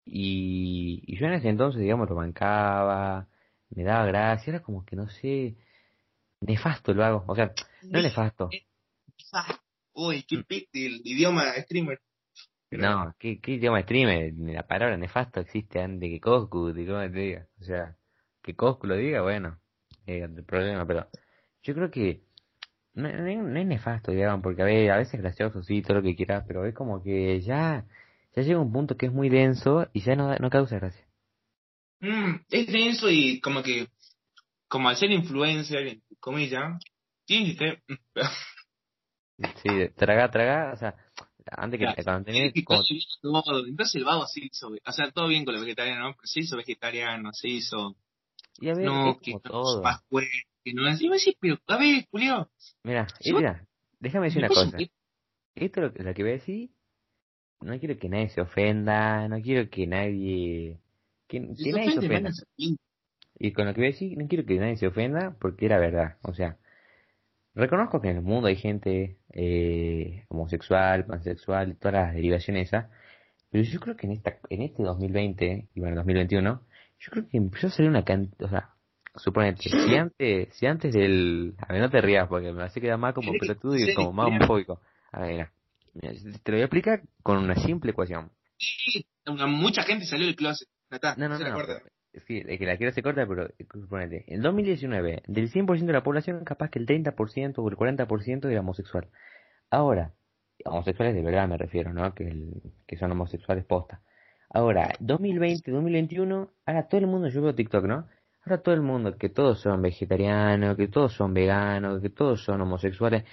Y, 0.06 1.18
yo 1.18 1.28
en 1.28 1.34
ese 1.34 1.50
entonces, 1.50 1.82
digamos, 1.82 2.10
lo 2.10 2.16
bancaba, 2.16 3.28
me 3.70 3.84
daba 3.84 4.06
gracia, 4.06 4.52
era 4.52 4.62
como 4.62 4.86
que 4.86 4.96
no 4.96 5.10
sé, 5.10 5.56
nefasto 6.42 6.94
lo 6.94 7.06
hago, 7.06 7.24
o 7.28 7.36
sea, 7.36 7.54
no 7.84 8.02
nefasto. 8.02 8.50
Uy, 9.94 10.24
qué 10.24 10.38
mm. 10.38 10.44
el 10.74 11.02
idioma 11.06 11.54
streamer. 11.62 12.02
No, 12.72 13.16
¿qué, 13.20 13.40
¿qué, 13.40 13.54
idioma 13.54 13.82
streamer? 13.84 14.34
La 14.38 14.66
palabra 14.66 14.98
nefasto 14.98 15.40
existe 15.40 15.80
antes 15.80 16.02
de 16.02 16.10
que 16.10 16.20
Coscu, 16.20 16.74
te 16.74 16.82
diga. 16.82 17.48
O 17.62 17.64
sea, 17.64 17.96
que 18.42 18.56
Coscu 18.56 18.88
lo 18.88 18.96
diga, 18.96 19.22
bueno, 19.22 19.60
el 20.06 20.44
problema, 20.44 20.86
pero 20.86 21.08
yo 21.64 21.74
creo 21.74 21.92
que 21.92 22.22
no, 22.94 23.12
no, 23.12 23.60
es 23.60 23.66
nefasto, 23.66 24.12
digamos, 24.12 24.44
porque 24.44 24.62
a, 24.62 24.66
ver, 24.66 24.92
a 24.92 24.98
veces 24.98 25.16
es 25.16 25.22
gracioso, 25.22 25.64
sí, 25.64 25.82
todo 25.82 25.98
lo 25.98 26.04
que 26.04 26.16
quieras, 26.16 26.44
pero 26.48 26.66
es 26.66 26.76
como 26.76 27.02
que 27.02 27.42
ya 27.42 27.86
ya 28.36 28.42
llega 28.42 28.60
un 28.60 28.72
punto 28.72 28.98
que 28.98 29.06
es 29.08 29.14
muy 29.14 29.30
denso 29.30 29.88
y 29.94 30.02
ya 30.02 30.16
no, 30.16 30.36
no 30.36 30.50
causa 30.50 30.80
gracia. 30.80 31.06
Mm, 32.00 32.36
es 32.50 32.68
denso 32.68 33.10
y 33.10 33.40
como 33.40 33.62
que, 33.62 33.88
como 34.68 34.90
al 34.90 34.98
ser 34.98 35.12
influencer, 35.12 35.88
en 35.88 36.04
comillas, 36.20 36.84
tiene 37.26 37.56
que 37.56 37.82
Sí, 39.62 39.90
traga, 39.96 40.30
traga, 40.30 40.74
o 40.74 40.78
sea, 40.78 40.96
antes 41.52 41.80
que 41.80 41.86
claro, 41.86 42.04
cuando 42.04 42.26
tenía... 42.26 42.52
Entonces 42.54 43.96
el 43.96 44.04
vago 44.04 44.26
se 44.28 44.46
hizo, 44.46 44.70
o 44.86 44.92
sea, 44.92 45.12
todo 45.12 45.28
bien 45.28 45.44
con 45.44 45.56
lo 45.56 45.62
vegetariano, 45.62 46.10
¿no? 46.10 46.16
Pero 46.16 46.28
se 46.28 46.42
hizo 46.42 46.58
vegetariano, 46.58 47.32
se 47.34 47.50
hizo... 47.50 47.96
Y 48.60 48.70
a 48.70 48.74
ver, 48.74 48.86
no, 48.86 49.20
que 49.20 49.34
no 49.34 50.20
es 50.20 50.46
que 50.64 50.74
no 50.74 50.88
es... 50.88 51.00
Yo 51.00 51.10
me 51.10 51.16
decía, 51.16 51.34
pero, 51.40 51.58
a 51.68 51.78
ver, 51.78 52.06
Julio... 52.10 52.50
Mira, 52.84 53.08
mira, 53.26 53.68
déjame 54.00 54.28
decir 54.28 54.40
una 54.40 54.48
cosa. 54.48 54.78
Esto 55.56 55.82
lo, 55.82 55.88
lo 55.90 56.14
que 56.14 56.24
voy 56.24 56.32
a 56.32 56.36
decir 56.36 56.70
no 57.64 57.80
quiero 57.80 57.98
que 57.98 58.10
nadie 58.10 58.30
se 58.30 58.42
ofenda, 58.42 59.28
no 59.28 59.42
quiero 59.42 59.70
que 59.70 59.88
nadie... 59.88 60.80
Que, 61.28 61.40
nadie 61.40 61.92
se 61.92 62.06
ofenda. 62.06 62.32
Y 63.40 63.52
con 63.54 63.66
lo 63.66 63.74
que 63.74 63.82
voy 63.82 63.88
a 63.88 63.92
decir, 63.92 64.18
no 64.18 64.28
quiero 64.28 64.46
que 64.46 64.60
nadie 64.60 64.78
se 64.78 64.88
ofenda 64.88 65.36
porque 65.40 65.66
era 65.66 65.80
verdad. 65.80 66.18
O 66.22 66.34
sea, 66.34 66.58
reconozco 67.56 68.02
que 68.02 68.10
en 68.10 68.18
el 68.18 68.24
mundo 68.24 68.48
hay 68.48 68.56
gente 68.56 69.18
eh, 69.32 70.26
homosexual, 70.28 71.06
pansexual 71.06 71.78
todas 71.78 71.94
las 71.94 72.14
derivaciones 72.14 72.68
esas, 72.68 72.90
pero 73.50 73.64
yo 73.64 73.80
creo 73.80 73.96
que 73.96 74.08
en 74.08 74.14
esta 74.14 74.38
en 74.50 74.62
este 74.62 74.84
2020 74.84 75.68
y 75.74 75.80
bueno, 75.80 75.96
2021, 75.98 76.62
yo 77.04 77.12
creo 77.12 77.28
que 77.28 77.38
empezó 77.38 77.68
a 77.68 77.70
salir 77.70 77.90
una 77.90 78.04
cantidad, 78.06 78.46
o 78.46 78.50
sea, 78.50 78.70
suponete, 79.16 79.64
si 79.70 79.96
antes, 79.98 80.56
si 80.56 80.66
antes 80.66 80.94
del, 80.94 81.56
a 81.58 81.74
ver, 81.74 81.82
no 81.82 81.90
te 81.90 82.02
rías 82.02 82.28
porque 82.30 82.52
me 82.54 82.64
hace 82.64 82.80
quedar 82.80 82.98
más 82.98 83.14
como 83.14 83.34
pelotudo 83.38 83.76
y 83.76 83.94
como 83.94 84.14
más 84.14 84.28
homofóbico. 84.28 84.80
A 85.12 85.22
ver, 85.22 85.50
mira, 85.94 86.14
te 86.44 86.52
lo 86.52 86.56
voy 86.58 86.62
a 86.62 86.66
explicar 86.66 87.02
con 87.22 87.38
una 87.40 87.56
simple 87.56 87.92
ecuación. 87.92 88.32
Sí, 88.58 89.06
mucha 89.48 89.84
gente 89.84 90.06
salió 90.06 90.26
del 90.28 90.36
closet. 90.36 90.68
Está, 90.90 91.16
No, 91.18 91.28
no, 91.28 91.38
se 91.38 91.44
la 91.44 91.50
no. 91.50 91.56
corta. 91.56 91.82
Sí, 92.28 92.44
es 92.48 92.60
que 92.60 92.66
la 92.66 92.78
quiero 92.78 92.94
se 92.94 93.02
corta, 93.02 93.26
pero 93.28 93.50
suponete, 93.74 94.24
en 94.28 94.42
2019, 94.42 95.24
del 95.28 95.50
100% 95.52 95.88
de 95.88 95.94
la 95.94 96.04
población, 96.04 96.44
capaz 96.46 96.70
que 96.70 96.78
el 96.80 96.86
30% 96.86 97.58
o 97.58 97.70
el 97.70 97.76
40% 97.76 98.50
era 98.50 98.60
homosexual. 98.62 99.10
Ahora, 99.72 100.14
homosexuales 100.64 101.16
de 101.16 101.24
verdad 101.24 101.48
me 101.48 101.58
refiero, 101.58 101.92
¿no? 101.92 102.14
Que, 102.14 102.26
el- 102.28 102.62
que 102.88 102.98
son 102.98 103.12
homosexuales 103.12 103.66
posta. 103.66 104.02
Ahora, 104.54 104.94
2020, 105.00 105.72
2021, 105.72 106.50
ahora 106.66 106.88
todo 106.88 107.02
el 107.02 107.08
mundo, 107.08 107.28
yo 107.28 107.42
veo 107.42 107.56
TikTok, 107.56 107.86
¿no? 107.86 108.08
Ahora 108.46 108.62
todo 108.62 108.76
el 108.76 108.82
mundo, 108.82 109.18
que 109.18 109.30
todos 109.30 109.60
son 109.62 109.82
vegetarianos, 109.82 110.78
que 110.78 110.88
todos 110.88 111.14
son 111.14 111.34
veganos, 111.34 112.02
que 112.02 112.10
todos 112.10 112.44
son 112.44 112.62
homosexuales. 112.62 113.24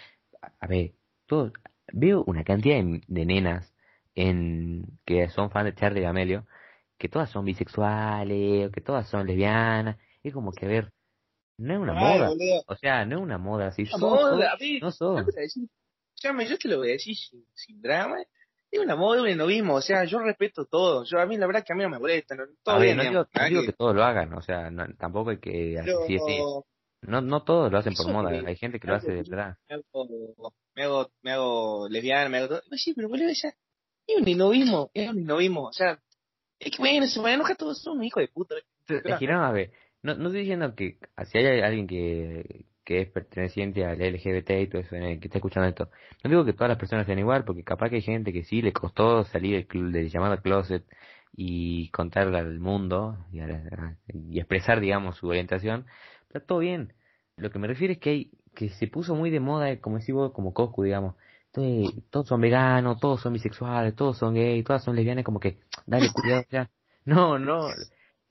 A, 0.41 0.53
a 0.61 0.67
ver, 0.67 0.93
todos, 1.27 1.53
veo 1.93 2.25
una 2.27 2.43
cantidad 2.43 2.77
de, 2.77 3.03
de 3.07 3.27
nenas 3.27 3.75
en 4.15 4.85
que 5.05 5.29
son 5.29 5.50
fans 5.50 5.67
de 5.67 5.75
Charlie 5.75 6.00
D'Amelio, 6.00 6.47
que 6.97 7.09
todas 7.09 7.31
son 7.31 7.45
bisexuales, 7.45 8.71
que 8.73 8.81
todas 8.81 9.09
son 9.09 9.27
lesbianas. 9.27 9.97
Es 10.23 10.33
como 10.33 10.53
que, 10.53 10.67
a 10.67 10.69
ver, 10.69 10.93
no 11.59 11.75
es 11.75 11.81
una 11.81 11.93
Ay, 11.99 12.19
moda. 12.19 12.29
boludo. 12.31 12.65
O 12.67 12.77
sea, 12.77 13.05
no 13.05 13.17
es 13.19 13.23
una 13.23 13.39
moda. 13.39 13.73
Si 13.73 13.83
Una 13.83 13.91
sos, 13.91 14.00
moda, 14.00 14.57
sos, 14.59 14.81
no 14.81 14.91
sos. 14.91 15.27
yo 16.49 16.59
te 16.59 16.69
lo 16.69 16.79
voy 16.79 16.89
a 16.89 16.93
decir 16.93 17.15
sin, 17.17 17.45
sin 17.55 17.83
drama. 17.83 18.17
Es 18.73 18.79
una 18.81 18.95
moda, 18.97 19.23
un 19.23 19.29
enovismo. 19.29 19.75
O 19.75 19.81
sea, 19.81 20.05
yo 20.05 20.21
respeto 20.21 20.65
todo. 20.67 21.05
Yo, 21.05 21.19
a 21.21 21.27
mí, 21.27 21.37
la 21.37 21.47
verdad, 21.47 21.65
que 21.65 21.73
a 21.73 21.77
mí 21.77 21.83
no 21.83 21.91
me 21.91 21.99
molesta. 21.99 22.35
No, 22.37 22.45
todo 22.62 22.77
A 22.77 22.79
ver, 22.79 22.87
bien, 22.89 22.97
no 22.99 23.03
digo, 23.03 23.15
no 23.23 23.61
que- 23.61 23.67
que 23.67 23.73
todos 23.73 23.95
lo 23.95 24.05
hagan, 24.05 24.33
o 24.35 24.43
sea, 24.43 24.71
no- 24.71 24.87
tampoco 24.97 25.31
hay 25.31 25.39
que 25.39 25.81
pero 25.85 26.03
así, 26.05 26.17
así. 26.17 26.39
No, 27.03 27.21
no 27.23 27.43
todos 27.43 27.73
lo 27.73 27.79
hacen 27.79 27.95
por 27.95 28.09
moda, 28.12 28.31
hay 28.31 28.57
gente 28.57 28.79
que 28.79 28.87
lo 28.87 28.95
hace 28.95 29.11
de 29.11 29.23
verdad. 29.23 29.57
me 29.69 29.75
hago, 29.77 30.53
me 30.75 30.83
hago, 30.85 31.11
me 31.23 31.33
hago 31.33 31.89
lesbiana, 31.89 32.29
me 32.29 32.39
hago 32.39 32.49
todo. 32.49 32.62
Sí, 32.77 32.93
pero 32.95 33.09
boludo, 33.09 33.31
ya, 33.33 33.49
es 34.07 34.17
un 34.21 34.29
enovismo, 34.29 34.91
es 34.95 35.09
un 35.11 35.19
enovismo. 35.21 35.62
O 35.65 35.73
sea, 35.73 35.99
es 36.59 36.71
que 36.71 36.79
bueno, 36.79 37.07
se 37.07 37.19
van 37.21 37.33
a 37.33 37.35
enojar 37.37 37.57
todos, 37.57 37.81
son 37.83 37.99
un 37.99 38.05
hijo 38.05 38.21
de 38.21 38.29
puta. 38.29 38.55
Es 38.87 39.03
no, 39.29 39.45
a 39.45 39.53
ver, 39.53 39.73
no, 40.03 40.15
no 40.15 40.27
estoy 40.29 40.41
diciendo 40.43 40.75
que 40.75 40.99
si 41.27 41.39
hay 41.39 41.61
alguien 41.61 41.87
que, 41.87 42.67
que 42.90 43.02
es 43.02 43.09
perteneciente 43.09 43.85
al 43.85 44.00
LGBT 44.00 44.50
y 44.62 44.66
todo 44.66 44.82
eso, 44.82 44.97
eh, 44.97 45.20
que 45.20 45.28
está 45.28 45.38
escuchando 45.38 45.68
esto, 45.68 45.90
no 46.25 46.30
digo 46.30 46.44
que 46.44 46.54
todas 46.54 46.70
las 46.70 46.76
personas 46.76 47.06
sean 47.06 47.20
igual, 47.20 47.44
porque 47.44 47.62
capaz 47.62 47.88
que 47.88 47.97
hay 47.97 48.02
gente 48.02 48.32
que 48.32 48.42
sí 48.42 48.62
le 48.62 48.73
costó 48.73 49.23
salir 49.26 49.64
del, 49.68 49.92
del 49.92 50.11
llamado 50.11 50.37
closet 50.42 50.82
y 51.37 51.88
contarle 51.90 52.38
al 52.38 52.59
mundo 52.59 53.16
y, 53.32 54.40
expresar, 54.40 54.80
digamos, 54.80 55.18
su 55.18 55.28
orientación, 55.28 55.87
pero 56.32 56.44
todo 56.44 56.59
bien. 56.59 56.92
Lo 57.37 57.52
que 57.52 57.61
me 57.61 57.68
refiero 57.68 57.92
es 57.92 58.00
que 58.00 58.11
hay, 58.11 58.30
que 58.56 58.70
se 58.70 58.88
puso 58.88 59.14
muy 59.14 59.30
de 59.30 59.38
moda, 59.38 59.70
eh, 59.70 59.78
como 59.78 59.99
decís 59.99 60.12
vos, 60.12 60.32
como 60.32 60.52
Coscu, 60.52 60.82
digamos. 60.82 61.14
Entonces, 61.54 62.02
todos 62.11 62.26
son 62.26 62.40
veganos, 62.40 62.99
todos 62.99 63.20
son 63.20 63.35
bisexuales, 63.35 63.94
todos 63.94 64.18
son 64.18 64.35
gays, 64.35 64.64
todas 64.64 64.82
son 64.82 64.97
lesbianas, 64.97 65.25
como 65.25 65.38
que, 65.38 65.61
dale 65.87 66.09
cuidado 66.12 66.42
ya. 66.50 66.68
No, 67.04 67.38
no. 67.38 67.68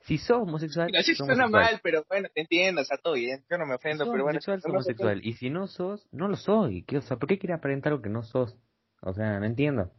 Si 0.06 0.18
sos 0.18 0.38
homosexual, 0.42 0.88
Mira, 0.88 1.02
sí 1.02 1.14
suena 1.14 1.34
homosexual. 1.34 1.64
mal, 1.66 1.80
pero 1.82 2.04
bueno, 2.08 2.28
te 2.34 2.40
entiendo, 2.40 2.82
o 2.82 2.84
sea, 2.84 2.96
todo 2.98 3.14
bien. 3.14 3.44
Yo 3.50 3.58
no 3.58 3.66
me 3.66 3.74
Si 3.74 3.76
ofendo, 3.76 4.04
sos 4.04 4.12
pero 4.12 4.24
bueno. 4.24 4.38
homosexual, 4.38 4.62
no 4.66 4.72
homosexual. 4.72 5.20
Y 5.24 5.32
si 5.34 5.50
no 5.50 5.66
sos, 5.66 6.06
no 6.12 6.28
lo 6.28 6.36
soy. 6.36 6.82
¿Qué, 6.84 6.98
o 6.98 7.02
sea, 7.02 7.16
¿por 7.18 7.28
qué 7.28 7.38
quieres 7.38 7.58
aparentar 7.58 7.92
algo 7.92 8.02
que 8.02 8.08
no 8.10 8.22
sos? 8.22 8.56
O 9.02 9.12
sea, 9.14 9.38
no 9.40 9.46
entiendo. 9.46 9.90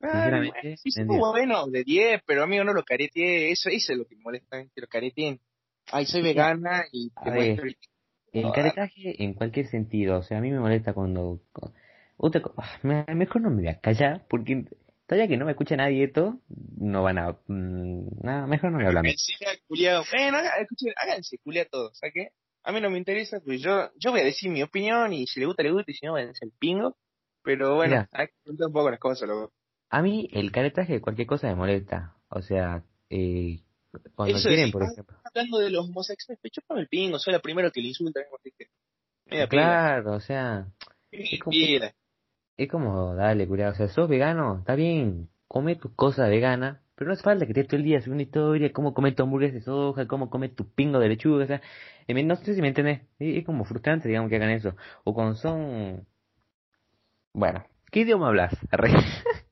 Ay, 0.00 0.50
sí, 0.76 0.90
sí, 0.90 1.00
bueno, 1.06 1.66
de 1.66 1.84
10, 1.84 2.22
pero 2.26 2.44
amigo, 2.44 2.64
no 2.64 2.72
lo 2.72 2.84
careteé. 2.84 3.50
Eso, 3.50 3.68
eso 3.68 3.92
es 3.92 3.98
lo 3.98 4.06
que 4.06 4.16
me 4.16 4.22
molesta, 4.22 4.62
que 4.74 4.80
lo 4.80 4.86
careteen. 4.86 5.40
Ay, 5.90 6.06
soy 6.06 6.22
vegana 6.22 6.84
y 6.92 7.10
te 7.10 7.30
muestro. 7.30 7.64
El 8.32 8.42
No, 8.42 8.52
caretaje 8.52 9.22
en 9.24 9.34
cualquier 9.34 9.66
sentido, 9.68 10.18
o 10.18 10.22
sea, 10.22 10.38
a 10.38 10.40
mí 10.40 10.50
me 10.50 10.60
molesta 10.60 10.92
cuando... 10.92 11.40
cu- 11.52 11.72
otra 12.16 12.42
co- 12.42 12.54
me- 12.82 13.04
mejor 13.14 13.42
no 13.42 13.50
me 13.50 13.56
voy 13.56 13.68
a 13.68 13.80
callar, 13.80 14.26
porque 14.28 14.64
todavía 15.08 15.26
que 15.26 15.38
no 15.38 15.46
me 15.46 15.52
escucha 15.52 15.74
nadie 15.74 16.04
esto, 16.04 16.38
no 16.76 17.02
van 17.02 17.18
a... 17.18 17.32
mm, 17.46 18.22
nada, 18.22 18.46
mejor 18.46 18.70
no 18.70 18.78
me 18.78 18.86
hablan. 18.86 19.06
Háganse, 19.06 19.32
culiao. 19.66 20.04
Bueno, 20.12 20.38
escuchen, 20.60 20.92
háganse 20.96 21.38
culia 21.38 21.64
todos, 21.64 21.98
¿sabes 21.98 22.12
qué? 22.14 22.28
A 22.62 22.72
mí 22.72 22.80
no 22.80 22.90
me 22.90 22.98
interesa, 22.98 23.40
pues 23.40 23.62
yo, 23.62 23.90
yo 23.96 24.10
voy 24.10 24.20
a 24.20 24.24
decir 24.24 24.50
mi 24.50 24.62
opinión 24.62 25.14
y 25.14 25.26
si 25.26 25.40
le 25.40 25.46
gusta, 25.46 25.62
le 25.62 25.72
gusta 25.72 25.90
y 25.90 25.94
si 25.94 26.04
no, 26.04 26.12
váyanse 26.12 26.44
el 26.44 26.52
pingo. 26.58 26.96
Pero 27.42 27.76
bueno, 27.76 27.92
Mira. 27.96 28.08
hay 28.12 28.26
que 28.26 28.34
preguntar 28.42 28.66
un 28.66 28.72
poco 28.74 28.90
las 28.90 29.00
cosas, 29.00 29.28
loco. 29.28 29.52
A 29.88 30.02
mí 30.02 30.28
el 30.32 30.52
caretaje 30.52 30.92
de 30.94 31.00
cualquier 31.00 31.26
cosa 31.26 31.46
me 31.46 31.54
molesta, 31.54 32.14
o 32.28 32.42
sea, 32.42 32.84
eh, 33.08 33.62
cuando 34.14 34.36
Eso 34.36 34.48
quieren, 34.48 34.66
es, 34.66 34.72
por 34.72 34.82
ejemplo... 34.82 35.16
Hablando 35.24 35.58
de 35.58 35.70
los 35.70 35.88
homosexuales, 35.88 36.38
pues 36.42 36.52
chúpame 36.52 36.82
el 36.82 36.88
pingo, 36.88 37.18
soy 37.18 37.32
la 37.32 37.40
primera 37.40 37.70
que 37.70 37.80
le 37.80 37.88
insulta. 37.88 38.20
Media 39.24 39.48
Claro, 39.48 40.16
o 40.16 40.20
sea, 40.20 40.66
es 41.10 41.40
como-. 41.40 41.56
Es 42.58 42.68
como, 42.68 43.14
dale, 43.14 43.46
cuidado, 43.46 43.72
o 43.72 43.74
sea, 43.76 43.88
sos 43.88 44.08
vegano, 44.08 44.58
está 44.58 44.74
bien, 44.74 45.30
come 45.46 45.76
tus 45.76 45.92
cosas 45.92 46.28
veganas, 46.28 46.80
pero 46.96 47.06
no 47.06 47.14
hace 47.14 47.22
falta 47.22 47.46
que 47.46 47.52
estés 47.52 47.68
todo 47.68 47.76
el 47.76 47.84
día 47.84 48.00
subiendo 48.00 48.24
historia, 48.24 48.72
cómo 48.72 48.94
comer 48.94 49.14
tu 49.14 49.22
hamburguesa 49.22 49.54
de 49.54 49.60
soja, 49.62 50.08
cómo 50.08 50.28
comer 50.28 50.56
tu 50.56 50.68
pingo 50.74 50.98
de 50.98 51.08
lechuga, 51.08 51.44
o 51.44 51.46
sea, 51.46 51.62
eh, 52.08 52.22
no 52.24 52.34
sé 52.34 52.54
si 52.54 52.60
me 52.60 52.68
entendés, 52.68 53.02
es, 53.20 53.44
como 53.46 53.64
frustrante, 53.64 54.08
digamos, 54.08 54.28
que 54.28 54.36
hagan 54.36 54.50
eso, 54.50 54.74
o 55.04 55.14
cuando 55.14 55.36
son, 55.36 56.04
bueno, 57.32 57.64
¿qué 57.92 58.00
idioma 58.00 58.26
hablas? 58.26 58.52
Arre, 58.72 58.90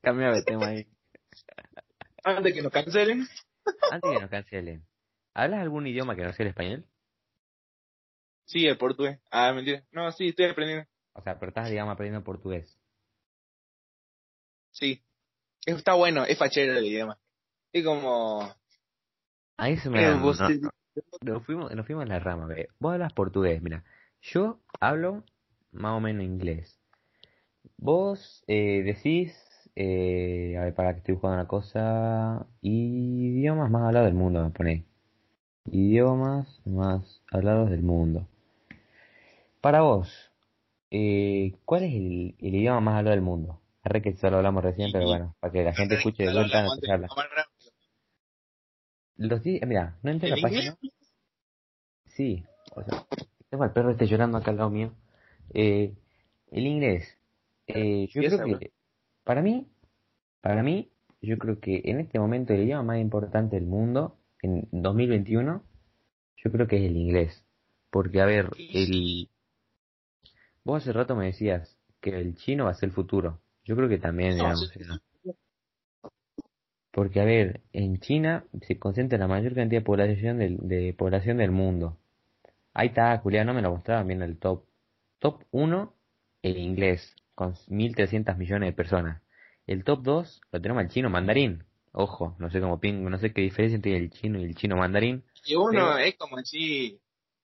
Cambiame 0.01 0.35
de 0.35 0.43
tema 0.43 0.67
ahí, 0.67 0.85
Antes 2.25 2.53
que 2.53 2.61
nos 2.61 2.73
cancelen. 2.73 3.25
antes 3.89 4.11
que 4.11 4.19
nos 4.19 4.29
cancelen, 4.29 4.83
¿hablas 5.33 5.61
algún 5.61 5.87
idioma 5.87 6.17
que 6.17 6.23
no 6.23 6.33
sea 6.33 6.43
el 6.43 6.49
español? 6.49 6.85
Sí, 8.47 8.65
el 8.65 8.77
portugués. 8.77 9.19
Ah, 9.31 9.53
mentira. 9.53 9.83
No, 9.91 10.11
sí, 10.11 10.29
estoy 10.29 10.45
aprendiendo. 10.45 10.85
O 11.13 11.21
sea, 11.21 11.37
pero 11.37 11.49
estás, 11.49 11.69
digamos, 11.69 11.93
aprendiendo 11.93 12.23
portugués. 12.23 12.77
Sí. 14.79 15.01
Está 15.65 15.95
bueno, 15.95 16.23
es 16.23 16.37
fachero 16.37 16.77
el 16.77 16.85
idioma. 16.85 17.17
Es 17.73 17.83
como. 17.83 18.47
A 19.57 19.69
eso 19.69 19.89
me 19.89 20.01
no- 20.01 20.19
no- 20.61 20.69
nos 21.21 21.45
fuimos, 21.45 21.73
nos 21.73 21.85
fuimos 21.85 22.03
en 22.03 22.09
la 22.09 22.19
rama, 22.19 22.45
ve. 22.45 22.69
Vos 22.79 22.93
hablas 22.93 23.13
portugués, 23.13 23.61
mira. 23.61 23.83
Yo 24.21 24.59
hablo 24.79 25.23
más 25.71 25.97
o 25.97 25.99
menos 25.99 26.23
inglés. 26.23 26.79
Vos 27.77 28.43
eh, 28.47 28.83
decís, 28.83 29.35
eh, 29.75 30.55
a 30.59 30.65
ver, 30.65 30.75
para 30.75 30.93
que 30.93 30.99
estoy 30.99 31.15
buscando 31.15 31.35
una 31.35 31.47
cosa, 31.47 32.45
idiomas 32.61 33.69
más 33.71 33.83
hablados 33.83 34.07
del 34.07 34.15
mundo, 34.15 34.43
me 34.43 34.51
pone. 34.51 34.85
Idiomas 35.71 36.61
más 36.65 37.21
hablados 37.31 37.69
del 37.71 37.81
mundo. 37.83 38.27
Para 39.59 39.81
vos, 39.81 40.31
eh, 40.91 41.55
¿cuál 41.65 41.83
es 41.83 41.93
el, 41.93 42.35
el 42.39 42.55
idioma 42.55 42.79
más 42.79 42.97
hablado 42.99 43.15
del 43.15 43.23
mundo? 43.25 43.59
Arre 43.87 44.01
que 44.01 44.17
solo 44.17 44.37
hablamos 44.37 44.61
recién, 44.65 44.91
pero 44.91 45.05
bueno, 45.05 45.35
para 45.39 45.53
que 45.53 45.63
la 45.63 45.73
gente 45.73 45.95
escuche 45.95 46.23
de 46.23 46.33
vuelta 46.33 46.61
no 46.61 46.71
se 46.71 46.91
habla. 46.91 47.07
Los 49.15 49.45
mira, 49.45 49.97
no 50.03 50.11
entré 50.11 50.27
en 50.27 50.35
¿El 50.35 50.41
la 50.41 50.49
página. 50.49 50.77
Sí, 52.07 52.43
o 52.75 52.83
sea, 52.83 53.05
tengo 53.49 53.63
al 53.63 53.71
perro 53.71 53.91
este 53.91 54.05
llorando 54.05 54.37
acá 54.37 54.51
al 54.51 54.57
lado 54.57 54.69
mío. 54.69 54.93
Eh, 55.53 55.95
el 56.51 56.67
inglés. 56.67 57.17
Eh, 57.67 58.09
yo 58.11 58.21
creo 58.23 58.59
que, 58.59 58.73
para 59.23 59.41
mí, 59.41 59.71
para 60.41 60.63
mí, 60.63 60.91
yo 61.21 61.37
creo 61.37 61.61
que 61.61 61.81
en 61.85 62.01
este 62.01 62.19
momento 62.19 62.53
el 62.53 62.63
idioma 62.63 62.83
más 62.83 62.99
importante 62.99 63.55
del 63.55 63.67
mundo, 63.67 64.17
en 64.41 64.67
2021, 64.73 65.63
yo 66.35 66.51
creo 66.51 66.67
que 66.67 66.75
es 66.75 66.83
el 66.83 66.97
inglés. 66.97 67.45
Porque, 67.89 68.19
a 68.19 68.25
ver, 68.25 68.49
el... 68.57 69.29
Vos 70.65 70.81
hace 70.81 70.91
rato 70.91 71.15
me 71.15 71.27
decías 71.27 71.79
que 72.01 72.09
el 72.09 72.35
chino 72.35 72.65
va 72.65 72.71
a 72.71 72.73
ser 72.73 72.89
el 72.89 72.95
futuro. 72.95 73.39
Yo 73.67 73.75
creo 73.75 73.89
que 73.89 73.97
también, 73.97 74.29
No, 74.31 74.35
digamos, 74.45 74.69
sí, 74.69 74.79
porque, 76.91 77.19
a 77.19 77.25
ver, 77.25 77.61
en 77.73 77.99
China 77.99 78.45
se 78.65 78.79
concentra 78.79 79.19
la 79.19 79.27
mayor 79.27 79.53
cantidad 79.53 79.81
de 79.81 79.85
población 79.85 80.39
del, 80.39 80.57
de 80.61 80.93
población 80.97 81.37
del 81.37 81.51
mundo. 81.51 81.97
Ahí 82.73 82.87
está, 82.87 83.17
Julián, 83.19 83.45
no 83.45 83.53
me 83.53 83.61
lo 83.61 83.71
mostraban 83.71 84.07
bien 84.07 84.21
el 84.21 84.37
top. 84.37 84.63
Top 85.19 85.43
1, 85.51 85.93
el 86.43 86.57
inglés, 86.57 87.13
con 87.35 87.53
1.300 87.67 88.37
millones 88.37 88.69
de 88.69 88.73
personas. 88.73 89.21
El 89.67 89.83
top 89.83 90.01
2 90.01 90.41
lo 90.51 90.61
tenemos 90.61 90.81
al 90.81 90.89
chino 90.89 91.09
mandarín. 91.09 91.65
Ojo, 91.91 92.35
no 92.39 92.49
sé 92.49 92.61
cómo 92.61 92.79
ping, 92.79 93.03
no 93.03 93.17
sé 93.19 93.33
qué 93.33 93.41
diferencia 93.41 93.75
entre 93.75 93.97
el 93.97 94.09
chino 94.09 94.39
y 94.39 94.45
el 94.45 94.55
chino 94.55 94.77
mandarín. 94.77 95.23
Y 95.45 95.55
uno 95.55 95.71
Pero- 95.71 95.97
es 95.97 96.15
como 96.15 96.37
así. 96.37 96.99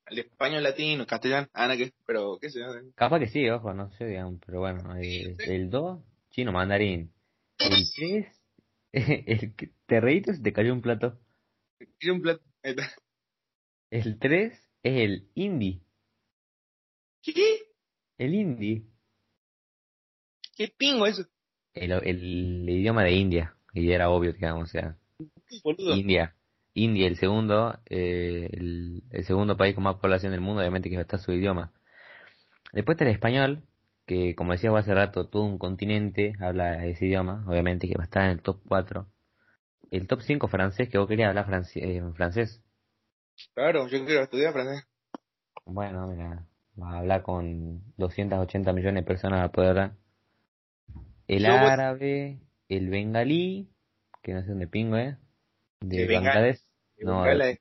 El 0.08 0.20
español 0.20 0.63
latino, 0.63 1.06
castellano. 1.06 1.48
Ah, 1.53 1.68
no, 1.68 1.75
que, 1.77 1.94
pero 2.06 2.38
qué 2.39 2.50
sé 2.50 2.60
yo. 2.60 2.68
Capaz 2.96 3.20
que 3.20 3.27
sí, 3.27 3.50
ojo, 3.50 3.74
no 3.74 3.89
sé, 3.92 4.06
digamos, 4.06 4.39
pero 4.46 4.60
bueno. 4.60 4.96
eh, 4.98 5.36
el 5.46 5.70
2, 5.70 6.01
chino 6.33 6.51
mandarín. 6.51 7.13
El 7.59 7.85
3, 7.95 9.23
el 9.25 9.55
te 9.87 10.01
reíste 10.01 10.37
te 10.39 10.53
cayó 10.53 10.73
un 10.73 10.81
plato. 10.81 11.19
Y 11.99 12.09
un 12.09 12.21
plato. 12.21 12.43
ahí 12.63 12.71
está. 12.71 12.91
El 13.89 14.19
3 14.19 14.53
es 14.83 15.01
el 15.01 15.29
hindi. 15.33 15.81
¿Qué? 17.23 17.59
El 18.17 18.35
hindi. 18.35 18.85
¿Qué 20.55 20.67
pingo 20.77 21.07
eso? 21.07 21.25
El, 21.73 21.91
el 21.91 22.69
idioma 22.69 23.03
de 23.03 23.13
India. 23.13 23.55
Y 23.73 23.91
era 23.91 24.09
obvio, 24.09 24.33
digamos, 24.33 24.69
o 24.69 24.71
sea. 24.71 24.97
Boludo. 25.63 25.95
India. 25.95 26.35
India, 26.75 27.07
el 27.07 27.17
segundo, 27.17 27.79
eh, 27.89 28.49
el, 28.51 29.03
el 29.11 29.25
segundo 29.25 29.57
país 29.57 29.75
con 29.75 29.83
más 29.83 29.95
población 29.95 30.31
del 30.31 30.41
mundo, 30.41 30.61
obviamente 30.61 30.89
que 30.89 30.99
estar 30.99 31.19
su 31.19 31.31
idioma. 31.31 31.71
Después 32.73 32.95
está 32.95 33.05
el 33.05 33.11
español, 33.11 33.63
que 34.05 34.36
como 34.36 34.51
decía 34.51 34.75
hace 34.77 34.93
rato, 34.93 35.27
todo 35.27 35.43
un 35.43 35.57
continente 35.57 36.33
habla 36.39 36.86
ese 36.86 37.05
idioma, 37.05 37.43
obviamente 37.48 37.88
que 37.88 37.95
va 37.95 38.03
a 38.03 38.05
estar 38.05 38.24
en 38.25 38.31
el 38.31 38.41
top 38.41 38.60
4. 38.67 39.07
El 39.91 40.07
top 40.07 40.22
5 40.22 40.48
francés, 40.48 40.89
que 40.89 40.98
vos 40.98 41.07
querías 41.07 41.29
hablar 41.29 41.48
franci- 41.48 41.81
eh, 41.81 42.01
francés. 42.15 42.62
Claro, 43.53 43.88
yo 43.88 44.05
quiero 44.05 44.24
estudiar 44.24 44.53
francés. 44.53 44.86
Bueno, 45.65 46.07
mira, 46.07 46.45
vas 46.75 46.93
a 46.95 47.00
hablar 47.00 47.22
con 47.24 47.81
280 47.98 48.74
millones 48.74 49.03
de 49.03 49.07
personas 49.07 49.43
a 49.43 49.51
poder 49.51 49.69
hablar. 49.69 49.91
El 51.27 51.43
Yo 51.43 51.51
voy- 51.51 51.69
árabe, 51.69 52.39
el 52.69 52.89
bengalí, 52.89 53.69
que 54.22 54.33
no 54.33 54.41
sé 54.41 54.50
dónde 54.50 54.67
pingo, 54.67 54.98
¿eh? 54.98 55.17
De 55.81 56.05
Bengal- 56.05 56.24
Bangladesh. 56.36 56.62
No, 57.00 57.22
Bengala 57.24 57.50
es- 57.50 57.60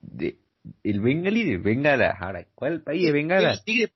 de, 0.00 0.38
el 0.82 1.00
bengalí 1.00 1.44
de 1.44 1.58
Bengala. 1.58 2.10
Ahora, 2.18 2.46
¿cuál 2.54 2.82
país 2.82 3.04
de 3.04 3.12
Bengala? 3.12 3.52
El 3.52 3.64
tigre. 3.64 3.92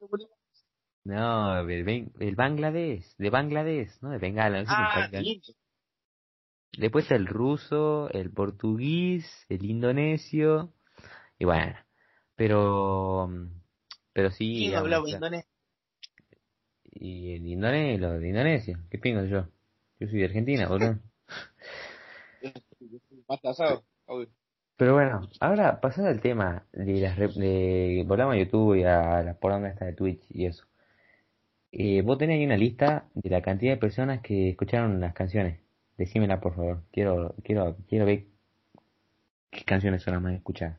No, 1.09 1.61
el, 1.61 2.11
el 2.19 2.37
Bangladesh, 2.37 3.17
de 3.17 3.31
Bangladesh, 3.31 3.91
no 4.03 4.11
de 4.11 4.19
Bengala. 4.19 4.63
no 4.63 4.67
sé 4.67 4.75
Ah. 4.77 5.09
Después 6.77 7.11
el 7.11 7.27
ruso, 7.27 8.11
el 8.11 8.31
portugués, 8.31 9.25
el 9.49 9.65
indonesio, 9.65 10.75
y 11.39 11.47
bueno, 11.47 11.75
pero, 12.37 13.31
pero 14.13 14.31
sí, 14.33 14.59
¿Quién 14.59 14.75
hablaba 14.75 15.05
o 15.05 15.07
sea, 15.07 15.17
indonés? 15.17 15.47
y 16.85 17.33
el 17.37 17.47
indonesio, 17.47 18.07
los 18.07 18.21
de 18.21 18.29
Indonesia, 18.29 18.79
¿qué 18.91 18.99
pingo 18.99 19.25
yo? 19.25 19.49
Yo 20.01 20.09
soy 20.09 20.19
de 20.19 20.27
Argentina, 20.27 20.69
boludo. 20.69 20.99
Más 23.29 23.41
tasado. 23.41 23.83
obvio. 24.05 24.29
Pero 24.77 24.93
bueno, 24.93 25.23
ahora 25.41 25.81
pasando 25.81 26.11
al 26.11 26.21
tema 26.21 26.67
de 26.73 27.01
las 27.01 27.17
de 27.17 28.05
volvamos 28.07 28.35
a 28.35 28.39
YouTube 28.39 28.77
y 28.77 28.85
a 28.85 29.23
las 29.23 29.39
porongas 29.39 29.73
esta 29.73 29.87
de 29.87 29.95
Twitch 29.95 30.23
y 30.29 30.45
eso. 30.45 30.68
Eh, 31.71 32.03
vos 32.03 32.19
tenés 32.19 32.39
ahí 32.39 32.47
una 32.47 32.57
lista 32.57 33.09
de 33.15 33.31
la 33.31 33.43
cantidad 33.43 33.73
de 33.73 33.79
personas 33.79 34.21
que 34.23 34.51
escucharon 34.51 35.01
las 35.01 35.15
canciones. 35.15 35.61
Decímela 35.97 36.41
por 36.41 36.55
favor. 36.55 36.83
Quiero, 36.93 37.35
quiero, 37.45 37.77
quiero 37.89 38.07
ver 38.07 38.25
qué 39.51 39.65
canciones 39.65 40.03
son 40.03 40.15
las 40.15 40.23
más 40.23 40.35
escuchadas. 40.35 40.79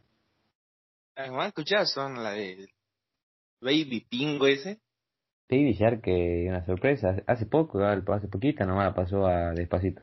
Las 1.16 1.32
más 1.32 1.48
escuchadas 1.48 1.92
son 1.92 2.24
la 2.24 2.32
de 2.32 2.70
Baby 3.62 4.08
Pingo 4.10 4.48
ese. 4.48 4.80
Baby 5.50 5.74
Shark, 5.74 6.02
que 6.02 6.46
una 6.48 6.66
sorpresa. 6.66 7.24
Hace 7.26 7.46
poco, 7.46 7.84
hace 7.84 8.28
poquito 8.28 8.66
nomás 8.66 8.86
la 8.86 8.94
pasó 8.94 9.26
a 9.26 9.52
Despacito. 9.52 10.02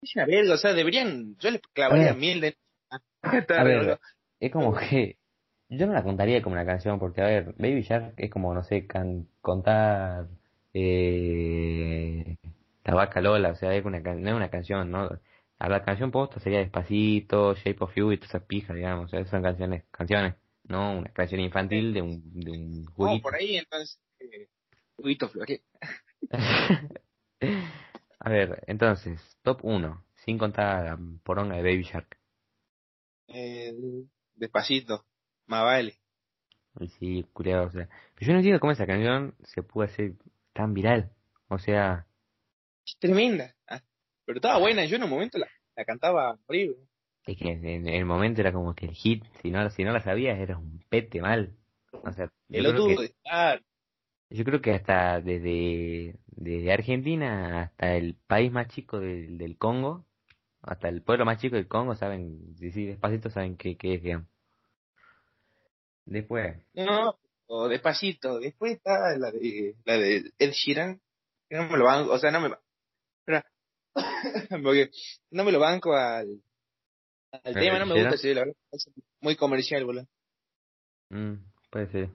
Es 0.00 0.14
una 0.14 0.26
verga, 0.26 0.54
o 0.54 0.56
sea, 0.56 0.72
deberían. 0.72 1.36
Yo 1.38 1.50
les 1.50 1.60
clavaría 1.72 2.14
mil 2.14 2.40
de. 2.40 2.56
Está 3.32 3.60
A 3.60 3.64
ver, 3.64 3.98
es 4.38 4.52
como 4.52 4.74
que 4.74 5.16
yo 5.68 5.86
no 5.86 5.92
la 5.92 6.02
contaría 6.04 6.42
como 6.42 6.54
una 6.54 6.66
canción 6.66 6.98
porque, 6.98 7.22
a 7.22 7.26
ver, 7.26 7.54
Baby 7.58 7.82
Shark 7.82 8.14
es 8.18 8.30
como, 8.30 8.54
no 8.54 8.62
sé, 8.64 8.86
can- 8.86 9.28
contar 9.40 10.28
eh, 10.72 12.36
la 12.84 12.94
vaca 12.94 13.20
Lola, 13.20 13.50
o 13.50 13.54
sea, 13.56 13.74
es 13.74 13.84
una, 13.84 14.00
no 14.00 14.28
es 14.30 14.34
una 14.36 14.50
canción, 14.50 14.90
¿no? 14.90 15.08
A 15.58 15.68
la 15.68 15.84
canción 15.84 16.10
posta 16.10 16.40
sería 16.40 16.58
Despacito, 16.60 17.54
Shape 17.54 17.76
of 17.80 17.94
You 17.96 18.12
y 18.12 18.16
todas 18.18 18.30
esas 18.30 18.42
pijas, 18.44 18.76
digamos, 18.76 19.06
o 19.06 19.08
sea, 19.08 19.24
son 19.26 19.42
canciones, 19.42 19.84
canciones, 19.90 20.34
no 20.64 20.98
una 20.98 21.10
canción 21.12 21.40
infantil 21.40 21.94
de 21.94 22.02
un, 22.02 22.22
de 22.40 22.50
un 22.50 22.86
juguito. 22.86 23.22
por 23.22 23.34
ahí, 23.34 23.56
entonces. 23.56 23.98
Eh, 24.20 24.48
juguito. 24.96 25.30
A 28.20 28.28
ver, 28.28 28.62
entonces, 28.66 29.38
top 29.42 29.60
1, 29.64 30.04
sin 30.16 30.36
contar 30.38 30.84
la 30.84 30.98
poronga 31.24 31.56
de 31.56 31.62
Baby 31.62 31.82
Shark. 31.84 32.18
Eh, 33.28 33.72
despacito. 34.34 35.04
Más 35.46 35.64
vale. 35.64 35.98
Sí, 36.98 37.24
culiado, 37.32 37.66
o 37.66 37.70
sea. 37.70 37.88
Pero 38.14 38.26
yo 38.26 38.32
no 38.32 38.38
entiendo 38.38 38.60
cómo 38.60 38.72
esa 38.72 38.86
canción 38.86 39.34
se 39.44 39.62
pudo 39.62 39.84
hacer 39.84 40.14
tan 40.52 40.74
viral. 40.74 41.10
O 41.48 41.58
sea, 41.58 42.06
Es 42.86 42.96
tremenda. 42.98 43.54
Ah, 43.68 43.82
pero 44.24 44.38
estaba 44.38 44.58
buena. 44.58 44.84
Yo 44.86 44.96
en 44.96 45.04
un 45.04 45.10
momento 45.10 45.38
la, 45.38 45.48
la 45.76 45.84
cantaba 45.84 46.38
horrible. 46.46 46.88
es 47.26 47.36
que 47.36 47.50
en 47.50 47.88
el 47.88 48.04
momento 48.04 48.40
era 48.40 48.52
como 48.52 48.74
que 48.74 48.86
el 48.86 48.92
hit, 48.94 49.24
si 49.42 49.50
no, 49.50 49.68
si 49.70 49.84
no 49.84 49.92
la 49.92 50.00
sabías, 50.00 50.38
era 50.38 50.56
un 50.58 50.80
pete 50.88 51.20
mal. 51.20 51.56
O 52.04 52.12
sea, 52.12 52.26
yo 52.48 52.58
El 52.58 52.62
lo 52.62 52.70
creo, 52.70 52.76
tuvo 52.76 52.96
que, 52.96 53.02
de 53.02 53.06
estar. 53.06 53.62
yo 54.30 54.44
creo 54.44 54.60
que 54.60 54.72
hasta 54.74 55.20
desde, 55.20 56.16
desde 56.26 56.72
Argentina 56.72 57.62
hasta 57.62 57.96
el 57.96 58.14
país 58.26 58.52
más 58.52 58.68
chico 58.68 59.00
del, 59.00 59.38
del 59.38 59.56
Congo, 59.58 60.06
hasta 60.62 60.88
el 60.88 61.02
pueblo 61.02 61.24
más 61.24 61.40
chico 61.40 61.56
del 61.56 61.68
Congo, 61.68 61.94
saben, 61.96 62.54
si 62.58 62.70
sí, 62.72 62.86
despacito 62.86 63.30
saben 63.30 63.56
qué, 63.56 63.76
qué 63.76 63.94
es, 63.94 64.02
digamos. 64.02 64.28
Después, 66.06 66.56
No, 66.74 67.18
o 67.46 67.68
despacito. 67.68 68.38
Después 68.38 68.76
está 68.76 69.16
la 69.18 69.30
de, 69.30 69.74
la 69.84 69.98
de 69.98 70.32
Ed 70.38 70.52
Sheeran. 70.52 71.00
No 71.50 71.68
me 71.68 71.78
lo 71.78 71.84
banco, 71.84 72.12
o 72.12 72.18
sea, 72.18 72.30
no 72.30 72.40
me. 72.40 72.54
Espera. 73.20 73.44
Porque 74.62 74.90
no 75.30 75.44
me 75.44 75.52
lo 75.52 75.58
banco 75.58 75.94
al, 75.94 76.40
al 77.32 77.40
¿El 77.44 77.54
tema, 77.54 77.78
no 77.78 77.86
me 77.86 78.00
gusta, 78.00 78.16
sí, 78.16 78.32
la 78.34 78.40
verdad. 78.40 78.56
Es 78.72 78.90
muy 79.20 79.36
comercial, 79.36 79.84
boludo. 79.84 80.06
mm, 81.10 81.34
puede 81.70 81.90
ser. 81.90 82.10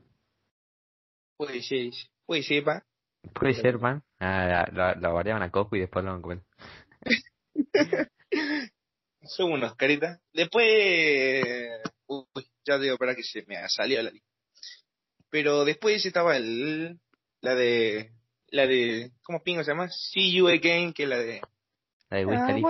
Puede 1.37 1.61
ser, 1.61 1.91
puede 2.25 2.43
ser, 2.43 2.63
pa. 2.63 2.85
Puede 3.33 3.53
ser, 3.53 3.77
man. 3.77 4.03
Ah, 4.19 4.67
la, 4.71 4.95
la, 4.95 5.09
guardaban 5.11 5.43
a 5.43 5.51
Coco 5.51 5.75
y 5.75 5.81
después 5.81 6.05
lo 6.05 6.11
van 6.11 6.19
a 6.19 6.21
comer. 6.21 6.41
Son 9.23 9.51
unos 9.51 9.75
caritas. 9.75 10.19
Después. 10.33 11.43
Uy, 12.07 12.25
ya 12.65 12.77
digo, 12.77 12.97
para 12.97 13.15
que 13.15 13.23
se 13.23 13.43
me 13.47 13.57
ha 13.57 13.67
salido 13.69 14.01
la 14.03 14.11
lista. 14.11 14.27
Pero 15.29 15.63
después 15.65 16.05
estaba 16.05 16.35
el. 16.37 16.99
La 17.41 17.55
de. 17.55 18.11
La 18.47 18.67
de. 18.67 19.11
¿Cómo 19.23 19.41
pingo 19.43 19.63
se 19.63 19.71
llama? 19.71 19.89
See 19.89 20.33
You 20.33 20.47
Again, 20.47 20.93
que 20.93 21.03
es 21.03 21.09
la 21.09 21.17
de. 21.17 21.41
La 22.09 22.17
de 22.17 22.25
Wiz 22.25 22.39
Khalifa. 22.47 22.69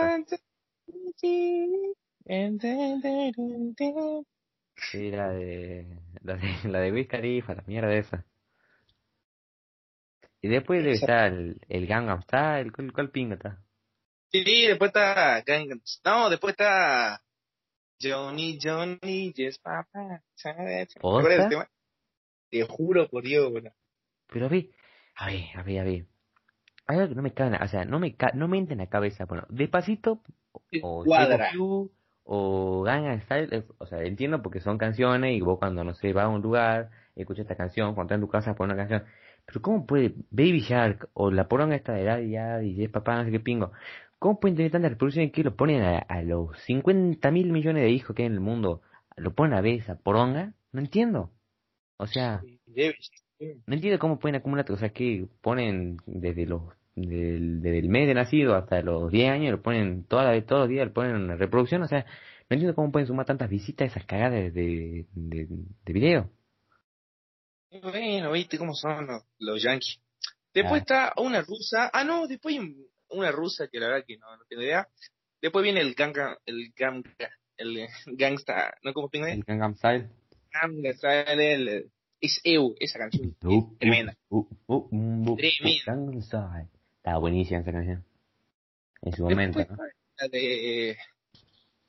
Sí, 4.92 5.12
la 5.12 5.30
de, 5.30 5.86
la 6.22 6.36
de, 6.36 6.70
la 6.70 6.80
de 6.80 6.92
Wiz 6.92 7.08
Khalifa, 7.08 7.56
la 7.56 7.64
mierda 7.68 7.94
esa. 7.94 8.26
Y 10.42 10.48
después 10.48 10.82
debe 10.84 10.96
estar 10.96 11.32
el, 11.32 11.60
el 11.70 11.86
Gangnam 11.88 12.22
Style, 12.24 12.72
¿cuál, 12.72 12.92
cuál 12.94 13.12
pinga 13.12 13.36
está? 13.36 13.62
Sí, 14.32 14.44
después 14.68 14.90
está. 14.90 15.44
Gangnam- 15.44 15.82
No, 16.06 16.30
después 16.30 16.54
está. 16.54 17.22
Johnny, 18.02 18.58
Johnny, 18.62 19.34
yes, 19.34 19.60
papá. 19.60 20.22
¿Te 20.36 21.50
tema? 21.50 21.70
Te 22.50 22.64
juro 22.64 23.08
por 23.10 23.24
Dios, 23.24 23.52
boludo. 23.52 23.72
Pero 24.32 24.46
a 24.48 24.50
ver, 24.50 24.70
a 25.16 25.28
ver, 25.28 25.44
a 25.56 25.64
ver, 25.64 25.80
a 25.80 25.84
ver. 25.84 26.06
Hay 26.88 26.98
algo 26.98 27.10
que 27.10 27.16
no 27.16 27.22
me 27.22 27.34
cabe, 27.34 27.58
o 27.62 27.68
sea, 27.68 27.86
no 27.86 28.00
me, 28.00 28.16
ca- 28.16 28.32
no 28.34 28.48
me 28.48 28.58
entra 28.58 28.74
en 28.74 28.80
la 28.80 28.88
cabeza, 28.90 29.26
bueno, 29.26 29.46
Despacito, 29.50 30.22
o 30.84 31.04
Cuadra. 31.04 31.52
o 32.24 32.82
Gangnam 32.84 33.22
Style, 33.22 33.48
es- 33.52 33.66
o 33.78 33.86
sea, 33.86 34.02
entiendo 34.04 34.42
porque 34.42 34.60
son 34.62 34.78
canciones 34.78 35.36
y 35.38 35.42
vos 35.42 35.60
cuando, 35.60 35.84
no 35.84 35.94
sé, 35.94 36.12
vas 36.14 36.26
a 36.26 36.30
un 36.30 36.42
lugar, 36.42 36.90
escuchas 37.16 37.44
esta 37.44 37.56
canción, 37.56 37.94
cuando 37.94 38.14
estás 38.14 38.16
en 38.18 38.22
tu 38.22 38.30
casa 38.32 38.56
pones 38.56 38.74
una 38.76 38.88
canción, 38.88 39.06
pero 39.46 39.62
¿cómo 39.62 39.86
puede 39.86 40.14
Baby 40.32 40.62
Shark 40.62 41.10
o 41.14 41.32
la 41.32 41.48
poronga 41.48 41.76
esta 41.76 41.94
de 41.94 42.04
Daddy 42.04 42.34
Daddy, 42.34 42.76
Yes 42.76 42.90
Papá, 42.90 43.16
no 43.18 43.26
sé 43.26 43.32
qué 43.32 43.40
pingo, 43.40 43.72
cómo 44.22 44.40
pueden 44.40 44.56
tener 44.56 44.72
tantas 44.72 44.92
reproducciones 44.92 45.32
que 45.32 45.44
lo 45.44 45.56
ponen 45.56 45.82
a, 45.82 45.98
a 45.98 46.22
los 46.22 46.56
50 46.66 47.32
mil 47.32 47.52
millones 47.52 47.82
de 47.82 47.90
hijos 47.90 48.16
que 48.16 48.22
hay 48.22 48.28
en 48.28 48.34
el 48.34 48.40
mundo, 48.40 48.82
lo 49.18 49.34
ponen 49.34 49.58
a 49.58 49.62
ver 49.62 49.80
esa 49.80 49.96
poronga? 49.96 50.54
No 50.72 50.80
entiendo. 50.80 51.32
O 51.98 52.06
sea, 52.06 52.44
no 53.66 53.74
entiendo 53.74 53.98
cómo 53.98 54.20
pueden 54.20 54.36
acumular, 54.36 54.72
o 54.72 54.78
sea, 54.78 54.90
que 54.90 55.28
ponen 55.42 55.98
desde 56.06 56.46
los 56.46 56.62
del, 56.96 57.62
desde 57.64 57.80
el 57.80 57.90
mes 57.90 58.08
de 58.08 58.14
nacido 58.14 58.54
hasta 58.54 58.84
los 58.84 59.12
10 59.12 59.32
años, 59.32 59.54
lo 59.54 59.62
ponen 59.64 60.04
toda 60.04 60.26
la, 60.26 60.46
todos 60.46 60.62
los 60.62 60.70
días, 60.70 60.86
lo 60.86 60.94
ponen 60.94 61.16
en 61.16 61.40
reproducción, 61.40 61.82
o 61.82 61.88
sea, 61.88 62.06
no 62.48 62.54
entiendo 62.56 62.76
cómo 62.76 62.92
pueden 62.92 63.08
sumar 63.08 63.26
tantas 63.26 63.50
visitas 63.50 63.86
a 63.86 63.92
esas 63.92 64.06
cagadas 64.06 64.54
de, 64.54 65.08
de, 65.16 65.48
de 65.84 65.94
video. 65.94 66.30
Bueno, 67.82 68.34
viste 68.34 68.60
cómo 68.60 68.76
son 68.76 69.08
los, 69.08 69.24
los 69.40 69.64
yankees. 69.64 70.00
Después 70.54 70.82
Ah. 70.82 71.12
está 71.12 71.14
una 71.18 71.42
rusa. 71.42 71.90
Ah, 71.92 72.04
no, 72.04 72.28
después 72.28 72.60
hay 72.60 72.76
una 73.12 73.32
rusa 73.32 73.68
que 73.68 73.80
la 73.80 73.88
verdad 73.88 74.06
que 74.08 74.18
no, 74.18 74.36
no 74.38 74.44
tengo 74.46 74.62
idea. 74.62 74.88
Después 75.42 75.64
viene 75.64 75.82
el 75.82 75.94
ganga, 75.96 76.38
el 76.46 76.72
ganga, 76.76 77.10
el 77.58 77.88
gangsta, 78.18 78.76
¿no? 78.84 78.94
¿Cómo 78.94 79.10
tengo? 79.10 79.28
El 79.28 79.44
Gangnam 79.44 79.76
Style. 79.76 80.10
Gangsta, 80.52 81.22
el, 81.34 81.92
es 82.20 82.42
EU, 82.44 82.76
esa 82.80 83.00
canción. 83.00 83.36
es 83.42 83.78
tremenda. 83.80 84.16
Uh, 84.30 84.40
uh, 84.68 84.76
uh, 84.92 85.32
uh, 85.32 85.36
Tremenda. 85.38 85.84
Gangnam 85.86 86.22
Style. 86.22 86.68
Estaba 86.98 87.18
buenísima 87.18 87.60
esa 87.62 87.72
canción. 87.72 88.06
En 89.02 89.14
su 89.14 89.24
momento, 89.24 89.58
¿no? 89.58 89.64
está 89.64 89.76
la 90.20 90.28
de... 90.28 90.98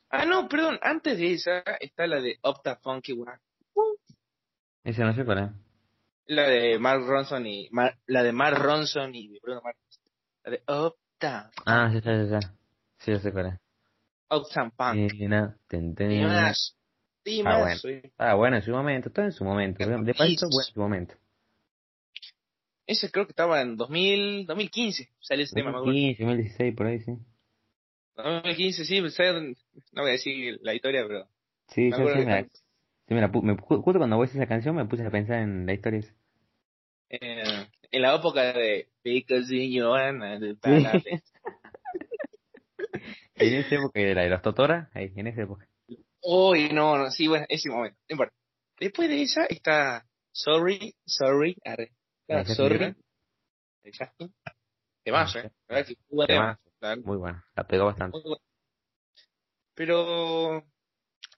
Ah, 0.08 0.24
no, 0.26 0.48
perdón, 0.48 0.78
antes 0.82 1.18
de 1.18 1.32
esa 1.32 1.60
está 1.80 2.06
la 2.06 2.20
de 2.20 2.38
Opta 2.42 2.76
Funky 2.76 3.12
One. 3.12 3.32
Esa 4.84 5.04
no 5.04 5.14
sé 5.14 5.24
cuál 5.24 5.38
es. 5.38 5.50
La 6.26 6.48
de 6.48 6.78
Mark 6.78 7.04
Ronson 7.06 7.46
y 7.46 7.68
Mar- 7.70 7.98
la 8.06 8.22
de 8.22 8.32
Mark 8.32 8.58
Ronson 8.58 9.14
y 9.14 9.38
Bruno 9.40 9.60
Mars. 9.62 9.78
La 10.44 10.50
de 10.52 10.62
Ah, 11.66 11.88
ya 11.92 11.98
está, 11.98 12.12
ya 12.16 12.22
está. 12.22 12.54
Sí, 12.98 13.10
yo 13.12 13.18
sé 13.18 13.32
cuál 13.32 13.46
es. 13.46 13.54
Uptown 14.30 14.70
Punk. 14.70 14.96
Eh, 14.96 15.28
no, 15.28 15.54
ten, 15.68 15.94
ten. 15.94 16.08
Timazo. 16.10 16.74
Timazo, 17.22 17.88
eh. 17.88 18.12
Ah, 18.18 18.34
bueno, 18.34 18.56
en 18.56 18.62
su 18.62 18.70
momento, 18.70 19.10
todo 19.10 19.24
en 19.24 19.32
su 19.32 19.44
momento. 19.44 19.84
De 19.84 20.14
paso, 20.14 20.48
bueno, 20.48 20.66
en 20.68 20.74
su 20.74 20.80
momento. 20.80 21.14
Ese 22.86 23.10
creo 23.10 23.26
que 23.26 23.32
estaba 23.32 23.60
en 23.60 23.76
2000, 23.76 24.46
2015. 24.46 25.08
Salió 25.20 25.44
ese 25.44 25.54
tema, 25.54 25.70
me 25.70 25.76
acuerdo. 25.78 25.92
2015, 25.92 26.24
2016, 26.24 26.74
por 26.74 26.86
ahí, 26.86 27.00
sí. 27.00 27.12
2015, 28.16 28.84
sí, 28.84 29.00
pues, 29.00 29.18
no 29.92 30.02
voy 30.02 30.10
a 30.10 30.12
decir 30.12 30.58
la 30.62 30.74
historia, 30.74 31.04
pero 31.06 31.28
Sí, 31.68 31.90
yo 31.90 31.96
sí 31.96 32.02
me 32.02 32.24
la, 32.24 32.42
sí 32.44 33.14
me 33.14 33.20
la 33.20 33.28
justo 33.28 33.98
cuando 33.98 34.16
voy 34.16 34.26
a 34.26 34.30
esa 34.30 34.46
canción 34.46 34.76
me 34.76 34.84
puse 34.84 35.06
a 35.06 35.10
pensar 35.10 35.38
en 35.38 35.64
la 35.64 35.72
historia 35.72 36.00
esa. 36.00 36.12
eh, 37.08 37.66
en 37.92 38.02
la 38.02 38.16
época 38.16 38.52
de 38.52 38.88
Because 39.04 39.46
Joanna, 39.72 40.38
de 40.38 40.54
Palate. 40.56 41.22
En 43.34 43.54
esa 43.54 43.74
época 43.76 44.00
de 44.00 44.14
la 44.14 44.22
de 44.22 44.28
los 44.30 44.42
Totora, 44.42 44.90
ahí, 44.94 45.12
en 45.16 45.26
esa 45.26 45.42
época. 45.42 45.66
Uy, 46.22 46.68
no, 46.72 46.96
no, 46.98 47.10
sí, 47.10 47.26
bueno, 47.28 47.46
ese 47.48 47.68
momento, 47.70 47.98
no 48.08 48.14
importa. 48.14 48.34
Después 48.78 49.08
de 49.08 49.22
esa 49.22 49.44
está 49.46 50.06
Sorry, 50.32 50.94
Sorry, 51.04 51.56
arre. 51.64 51.92
¿La 52.28 52.44
Claro, 52.44 52.44
de 52.44 52.54
Justin 52.54 52.96
Sorry. 53.84 53.98
Justin. 53.98 54.34
Temazo, 55.04 55.38
eh. 55.40 55.50
Verdad 55.68 55.86
que 55.86 55.96
muy 56.08 56.16
buen 56.16 56.26
tema, 56.28 56.60
Muy 57.04 57.16
bueno, 57.16 57.42
la 57.56 57.64
pegó 57.66 57.86
bastante. 57.86 58.12
muy 58.16 58.22
bueno. 58.22 58.42
Pero 59.74 60.62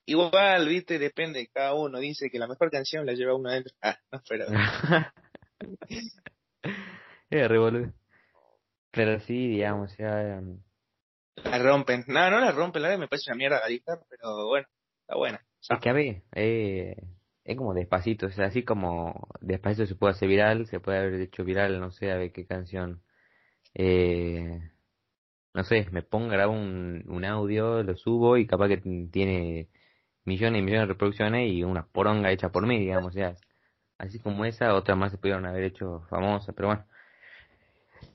igual, 0.05 0.67
viste, 0.67 0.99
depende, 0.99 1.47
cada 1.51 1.73
uno 1.73 1.99
dice 1.99 2.29
que 2.29 2.37
la 2.39 2.47
mejor 2.47 2.69
canción 2.69 3.05
la 3.05 3.13
lleva 3.13 3.35
uno 3.35 3.49
adentro. 3.49 3.73
Ah, 3.81 3.97
no, 4.11 4.21
pero 4.29 4.45
Era 7.29 7.47
re 7.47 7.57
boludo. 7.57 7.93
Pero 8.91 9.19
sí, 9.21 9.49
digamos, 9.49 9.95
ya. 9.97 10.39
um, 10.39 10.59
la 11.43 11.59
rompen. 11.59 12.03
No, 12.07 12.29
no 12.29 12.39
la 12.39 12.51
rompen, 12.51 12.81
la 12.81 12.89
verdad 12.89 13.01
me 13.01 13.07
parece 13.07 13.29
una 13.31 13.37
mierda 13.37 13.59
la 13.59 13.69
guitarra, 13.69 14.01
pero 14.09 14.47
bueno, 14.47 14.67
está 15.01 15.15
buena. 15.15 15.41
Es 15.69 15.79
que 15.79 15.89
a 15.89 15.93
ver, 15.93 16.23
eh, 16.33 16.95
es 17.43 17.57
como 17.57 17.73
despacito, 17.73 18.27
o 18.27 18.31
sea, 18.31 18.45
así 18.45 18.63
como 18.63 19.27
despacito 19.41 19.85
se 19.85 19.95
puede 19.95 20.13
hacer 20.13 20.29
viral, 20.29 20.65
se 20.67 20.79
puede 20.79 20.99
haber 20.99 21.21
hecho 21.21 21.43
viral, 21.43 21.79
no 21.79 21.91
sé, 21.91 22.11
a 22.11 22.17
ver 22.17 22.31
qué 22.31 22.45
canción. 22.45 23.01
Eh, 23.73 24.59
no 25.53 25.63
sé, 25.63 25.87
me 25.91 26.01
pongo 26.03 26.27
a 26.27 26.33
grabar 26.33 26.55
un, 26.55 27.03
un 27.07 27.25
audio, 27.25 27.83
lo 27.83 27.95
subo 27.97 28.37
y 28.37 28.47
capaz 28.47 28.67
que 28.69 28.77
tiene 29.11 29.69
millones 30.25 30.59
y 30.59 30.63
millones 30.63 30.87
de 30.87 30.93
reproducciones 30.93 31.51
y 31.51 31.63
una 31.63 31.85
poronga 31.87 32.31
hecha 32.31 32.49
por 32.49 32.67
mí, 32.67 32.79
digamos, 32.79 33.07
o 33.09 33.13
sea, 33.13 33.35
así 33.97 34.19
como 34.19 34.45
esa, 34.45 34.73
otras 34.73 34.97
más 34.97 35.11
se 35.11 35.17
pudieron 35.17 35.45
haber 35.45 35.63
hecho 35.63 36.05
famosas, 36.09 36.53
pero 36.55 36.69
bueno. 36.69 36.85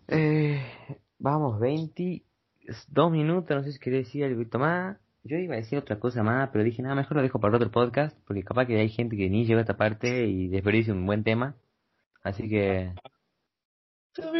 Eh, 0.09 0.61
vamos, 1.19 1.61
22 1.61 3.11
minutos, 3.11 3.57
no 3.57 3.62
sé 3.62 3.73
si 3.73 3.79
querés 3.79 4.07
decir 4.07 4.25
algo 4.25 4.59
más. 4.59 4.99
Yo 5.23 5.37
iba 5.37 5.55
a 5.55 5.59
decir 5.59 5.79
otra 5.79 5.99
cosa 5.99 6.23
más, 6.23 6.49
pero 6.51 6.64
dije, 6.64 6.83
nada, 6.83 6.95
mejor 6.95 7.16
lo 7.19 7.23
dejo 7.23 7.38
para 7.40 7.57
otro 7.57 7.71
podcast, 7.71 8.16
porque 8.27 8.43
capaz 8.43 8.66
que 8.66 8.79
hay 8.81 8.88
gente 8.88 9.16
que 9.16 9.29
ni 9.29 9.45
llegó 9.45 9.59
a 9.59 9.62
esta 9.62 9.77
parte 9.77 10.27
y 10.27 10.49
desperdicia 10.49 10.95
un 10.95 11.05
buen 11.05 11.25
tema. 11.25 11.57
Así 12.23 12.49
que, 12.49 12.95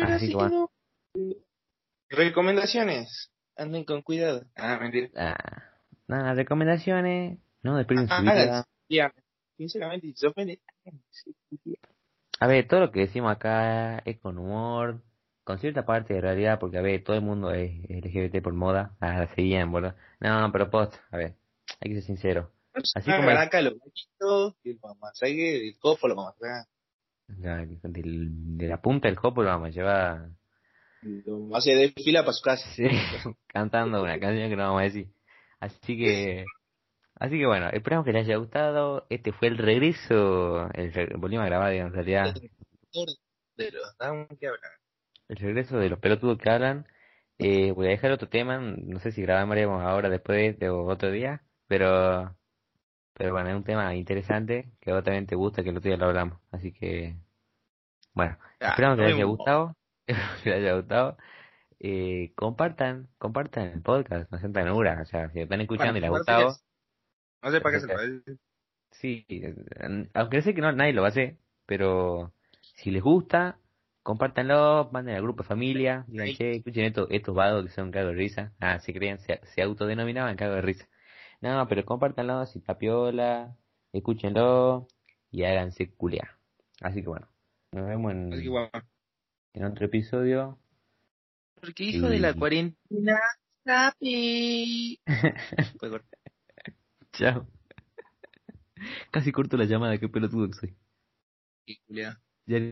Así 0.03 0.29
que 0.29 0.35
bueno. 0.35 0.71
Recomendaciones. 2.09 3.31
Anden 3.57 3.85
con 3.85 4.03
cuidado. 4.03 4.47
Ah, 4.57 4.79
mentira. 4.81 5.09
ah, 5.17 5.63
nada, 6.09 6.35
recomendaciones, 6.35 7.39
no 7.63 7.77
desperdicien 7.77 8.09
su 8.09 8.15
Ah, 8.15 8.35
vida. 8.35 8.67
ya, 8.89 9.13
sinceramente, 9.59 10.07
si 10.09 10.15
se 10.15 10.27
ofende. 10.29 10.61
A 12.41 12.47
ver, 12.47 12.67
todo 12.67 12.81
lo 12.81 12.91
que 12.91 13.01
decimos 13.01 13.33
acá 13.33 13.99
es 13.99 14.19
con 14.19 14.39
humor, 14.39 15.03
con 15.45 15.59
cierta 15.59 15.85
parte 15.85 16.15
de 16.15 16.21
realidad, 16.21 16.59
porque 16.59 16.79
a 16.79 16.83
ver, 16.83 17.05
todo 17.05 17.17
el 17.17 17.23
mundo 17.23 17.51
es 17.53 17.71
LGBT 17.91 18.43
por 18.43 18.55
moda, 18.55 18.97
ah, 19.01 19.19
la 19.19 19.35
seguían, 19.35 19.73
¿verdad? 19.73 19.97
No, 20.21 20.41
no, 20.41 20.53
pero 20.53 20.71
post, 20.71 20.95
a 21.11 21.17
ver, 21.17 21.37
hay 21.81 21.91
que 21.91 21.95
ser 21.97 22.05
sincero. 22.05 22.53
Así 22.95 23.11
como- 23.13 23.31
acá 23.31 23.61
los 23.61 23.75
gachitos, 23.79 24.57
y 24.63 24.71
el 24.71 24.79
mamasague, 24.81 25.69
el 25.69 25.79
copo 25.79 26.09
lo 26.09 26.15
vamos 26.17 26.35
a 26.41 26.47
de 27.37 28.69
la 28.69 28.81
punta 28.81 29.09
del 29.09 29.17
copo 29.17 29.43
lo 29.43 29.49
vamos 29.51 29.69
a 29.69 29.71
llevar 29.71 30.31
Lo 31.03 31.57
hacer 31.57 31.77
de 31.77 31.93
fila 31.93 32.23
para 32.23 32.33
su 32.33 32.43
casa. 32.43 32.69
sí, 32.71 32.85
cantando 33.47 34.03
una 34.03 34.19
canción 34.19 34.49
que 34.49 34.57
no 34.57 34.65
vamos 34.65 34.81
a 34.81 34.85
decir. 34.85 35.09
Así 35.61 35.97
que, 35.97 36.45
así 37.21 37.39
que 37.39 37.47
bueno, 37.47 37.69
esperamos 37.73 38.05
que 38.05 38.13
les 38.13 38.27
haya 38.27 38.37
gustado. 38.37 39.07
Este 39.11 39.33
fue 39.33 39.49
el 39.49 39.59
regreso, 39.59 40.69
el 40.73 40.93
re- 40.93 41.15
volvimos 41.17 41.45
a 41.45 41.49
grabar 41.49 41.73
en 41.73 41.93
realidad, 41.93 42.35
De 43.57 43.71
los 43.71 43.97
down 43.99 44.27
que 44.39 44.47
hablan. 44.49 44.71
el 45.29 45.37
regreso 45.37 45.79
de 45.79 45.89
los 45.91 45.99
pelotudos 45.99 46.39
que 46.39 46.51
hablan. 46.51 46.87
Eh, 47.39 47.73
voy 47.73 47.87
a 47.87 47.91
dejar 47.91 48.13
otro 48.13 48.29
tema, 48.29 48.59
no 48.59 48.99
sé 49.01 49.13
si 49.13 49.23
grabaremos 49.23 49.83
ahora 49.83 50.09
después 50.11 50.37
de 50.37 50.47
este 50.49 50.69
o 50.69 50.85
otro 50.87 51.11
día, 51.11 51.43
pero, 51.69 52.37
pero 53.15 53.33
bueno, 53.33 53.49
es 53.51 53.57
un 53.57 53.65
tema 53.65 53.95
interesante 53.95 54.73
que 54.81 54.91
a 54.91 54.95
vos 54.95 55.05
también 55.05 55.27
te 55.27 55.37
gusta, 55.37 55.63
que 55.63 55.71
el 55.71 55.77
otro 55.79 55.89
día 55.89 55.97
lo 55.97 56.07
hablamos. 56.07 56.39
Así 56.51 56.73
que, 56.73 57.17
bueno, 58.15 58.37
Ah, 58.61 58.71
esperamos 58.71 58.99
que 58.99 59.05
les 59.05 59.15
haya 59.15 59.25
gustado, 59.25 59.77
que 60.07 60.51
les 60.51 60.59
haya 60.59 60.75
gustado. 60.75 61.17
Eh, 61.79 62.33
compartan, 62.35 63.09
compartan 63.17 63.69
el 63.69 63.81
podcast, 63.81 64.31
no 64.31 64.39
sean 64.39 64.53
tan 64.53 64.69
o 64.69 65.05
sea, 65.07 65.31
si 65.31 65.39
lo 65.39 65.45
están 65.45 65.63
escuchando 65.63 65.97
y 65.97 66.01
les 66.03 66.09
ha 66.09 66.13
gustado, 66.13 66.57
No 67.43 67.51
sé 67.51 67.61
para 67.61 67.75
qué 67.75 67.81
se 67.81 67.87
lo 67.87 68.23
sí, 68.93 69.27
aunque 70.15 70.43
sé 70.43 70.55
que 70.55 70.61
no, 70.61 70.73
nadie 70.73 70.93
lo 70.93 71.03
va 71.03 71.09
a 71.09 71.11
hacer, 71.11 71.37
pero 71.67 72.33
si 72.75 72.91
les 72.91 73.03
gusta, 73.03 73.59
compártanlo, 74.03 74.91
manden 74.93 75.15
al 75.17 75.23
grupo 75.23 75.43
de 75.43 75.49
familia, 75.49 76.05
digan, 76.09 76.27
Sí. 76.29 76.37
che, 76.37 76.51
escuchen 76.57 76.85
estos, 76.85 77.09
estos 77.11 77.35
vagos 77.35 77.65
que 77.65 77.71
son 77.71 77.91
cago 77.91 78.09
de 78.09 78.15
risa, 78.15 78.53
ah, 78.61 78.79
se 78.81 78.93
creen, 78.93 79.19
se, 79.21 79.41
se 79.45 79.63
autodenominaban 79.63 80.37
cago 80.37 80.55
de 80.55 80.63
risa. 80.63 80.89
No, 81.41 81.67
pero 81.69 81.85
compártanlo, 81.85 82.45
si 82.47 82.59
está 82.59 82.77
piola, 82.77 83.57
escúchenlo 83.93 84.87
y 85.31 85.45
háganse 85.45 85.91
culiar. 85.91 86.37
Así 86.83 87.03
que 87.03 87.09
bueno, 87.09 87.29
nos 87.73 87.87
vemos 87.89 88.13
en, 88.13 88.33
Así 88.33 88.43
que 88.43 88.49
bueno. 88.49 88.71
en 89.55 89.65
otro 89.65 89.87
episodio. 89.87 90.59
Porque 91.61 91.85
hijo 91.85 92.09
de 92.09 92.21
la 92.21 92.35
cuarentena, 92.35 93.21
happy. 93.65 95.01
Chao. 97.21 97.47
Casi 99.11 99.31
corto 99.31 99.57
la 99.59 99.67
llamada, 99.67 99.99
qué 99.99 100.09
pelotudo 100.09 100.49
que 100.49 100.55
soy. 100.55 100.77
Y. 101.67 101.79
Ya 102.47 102.71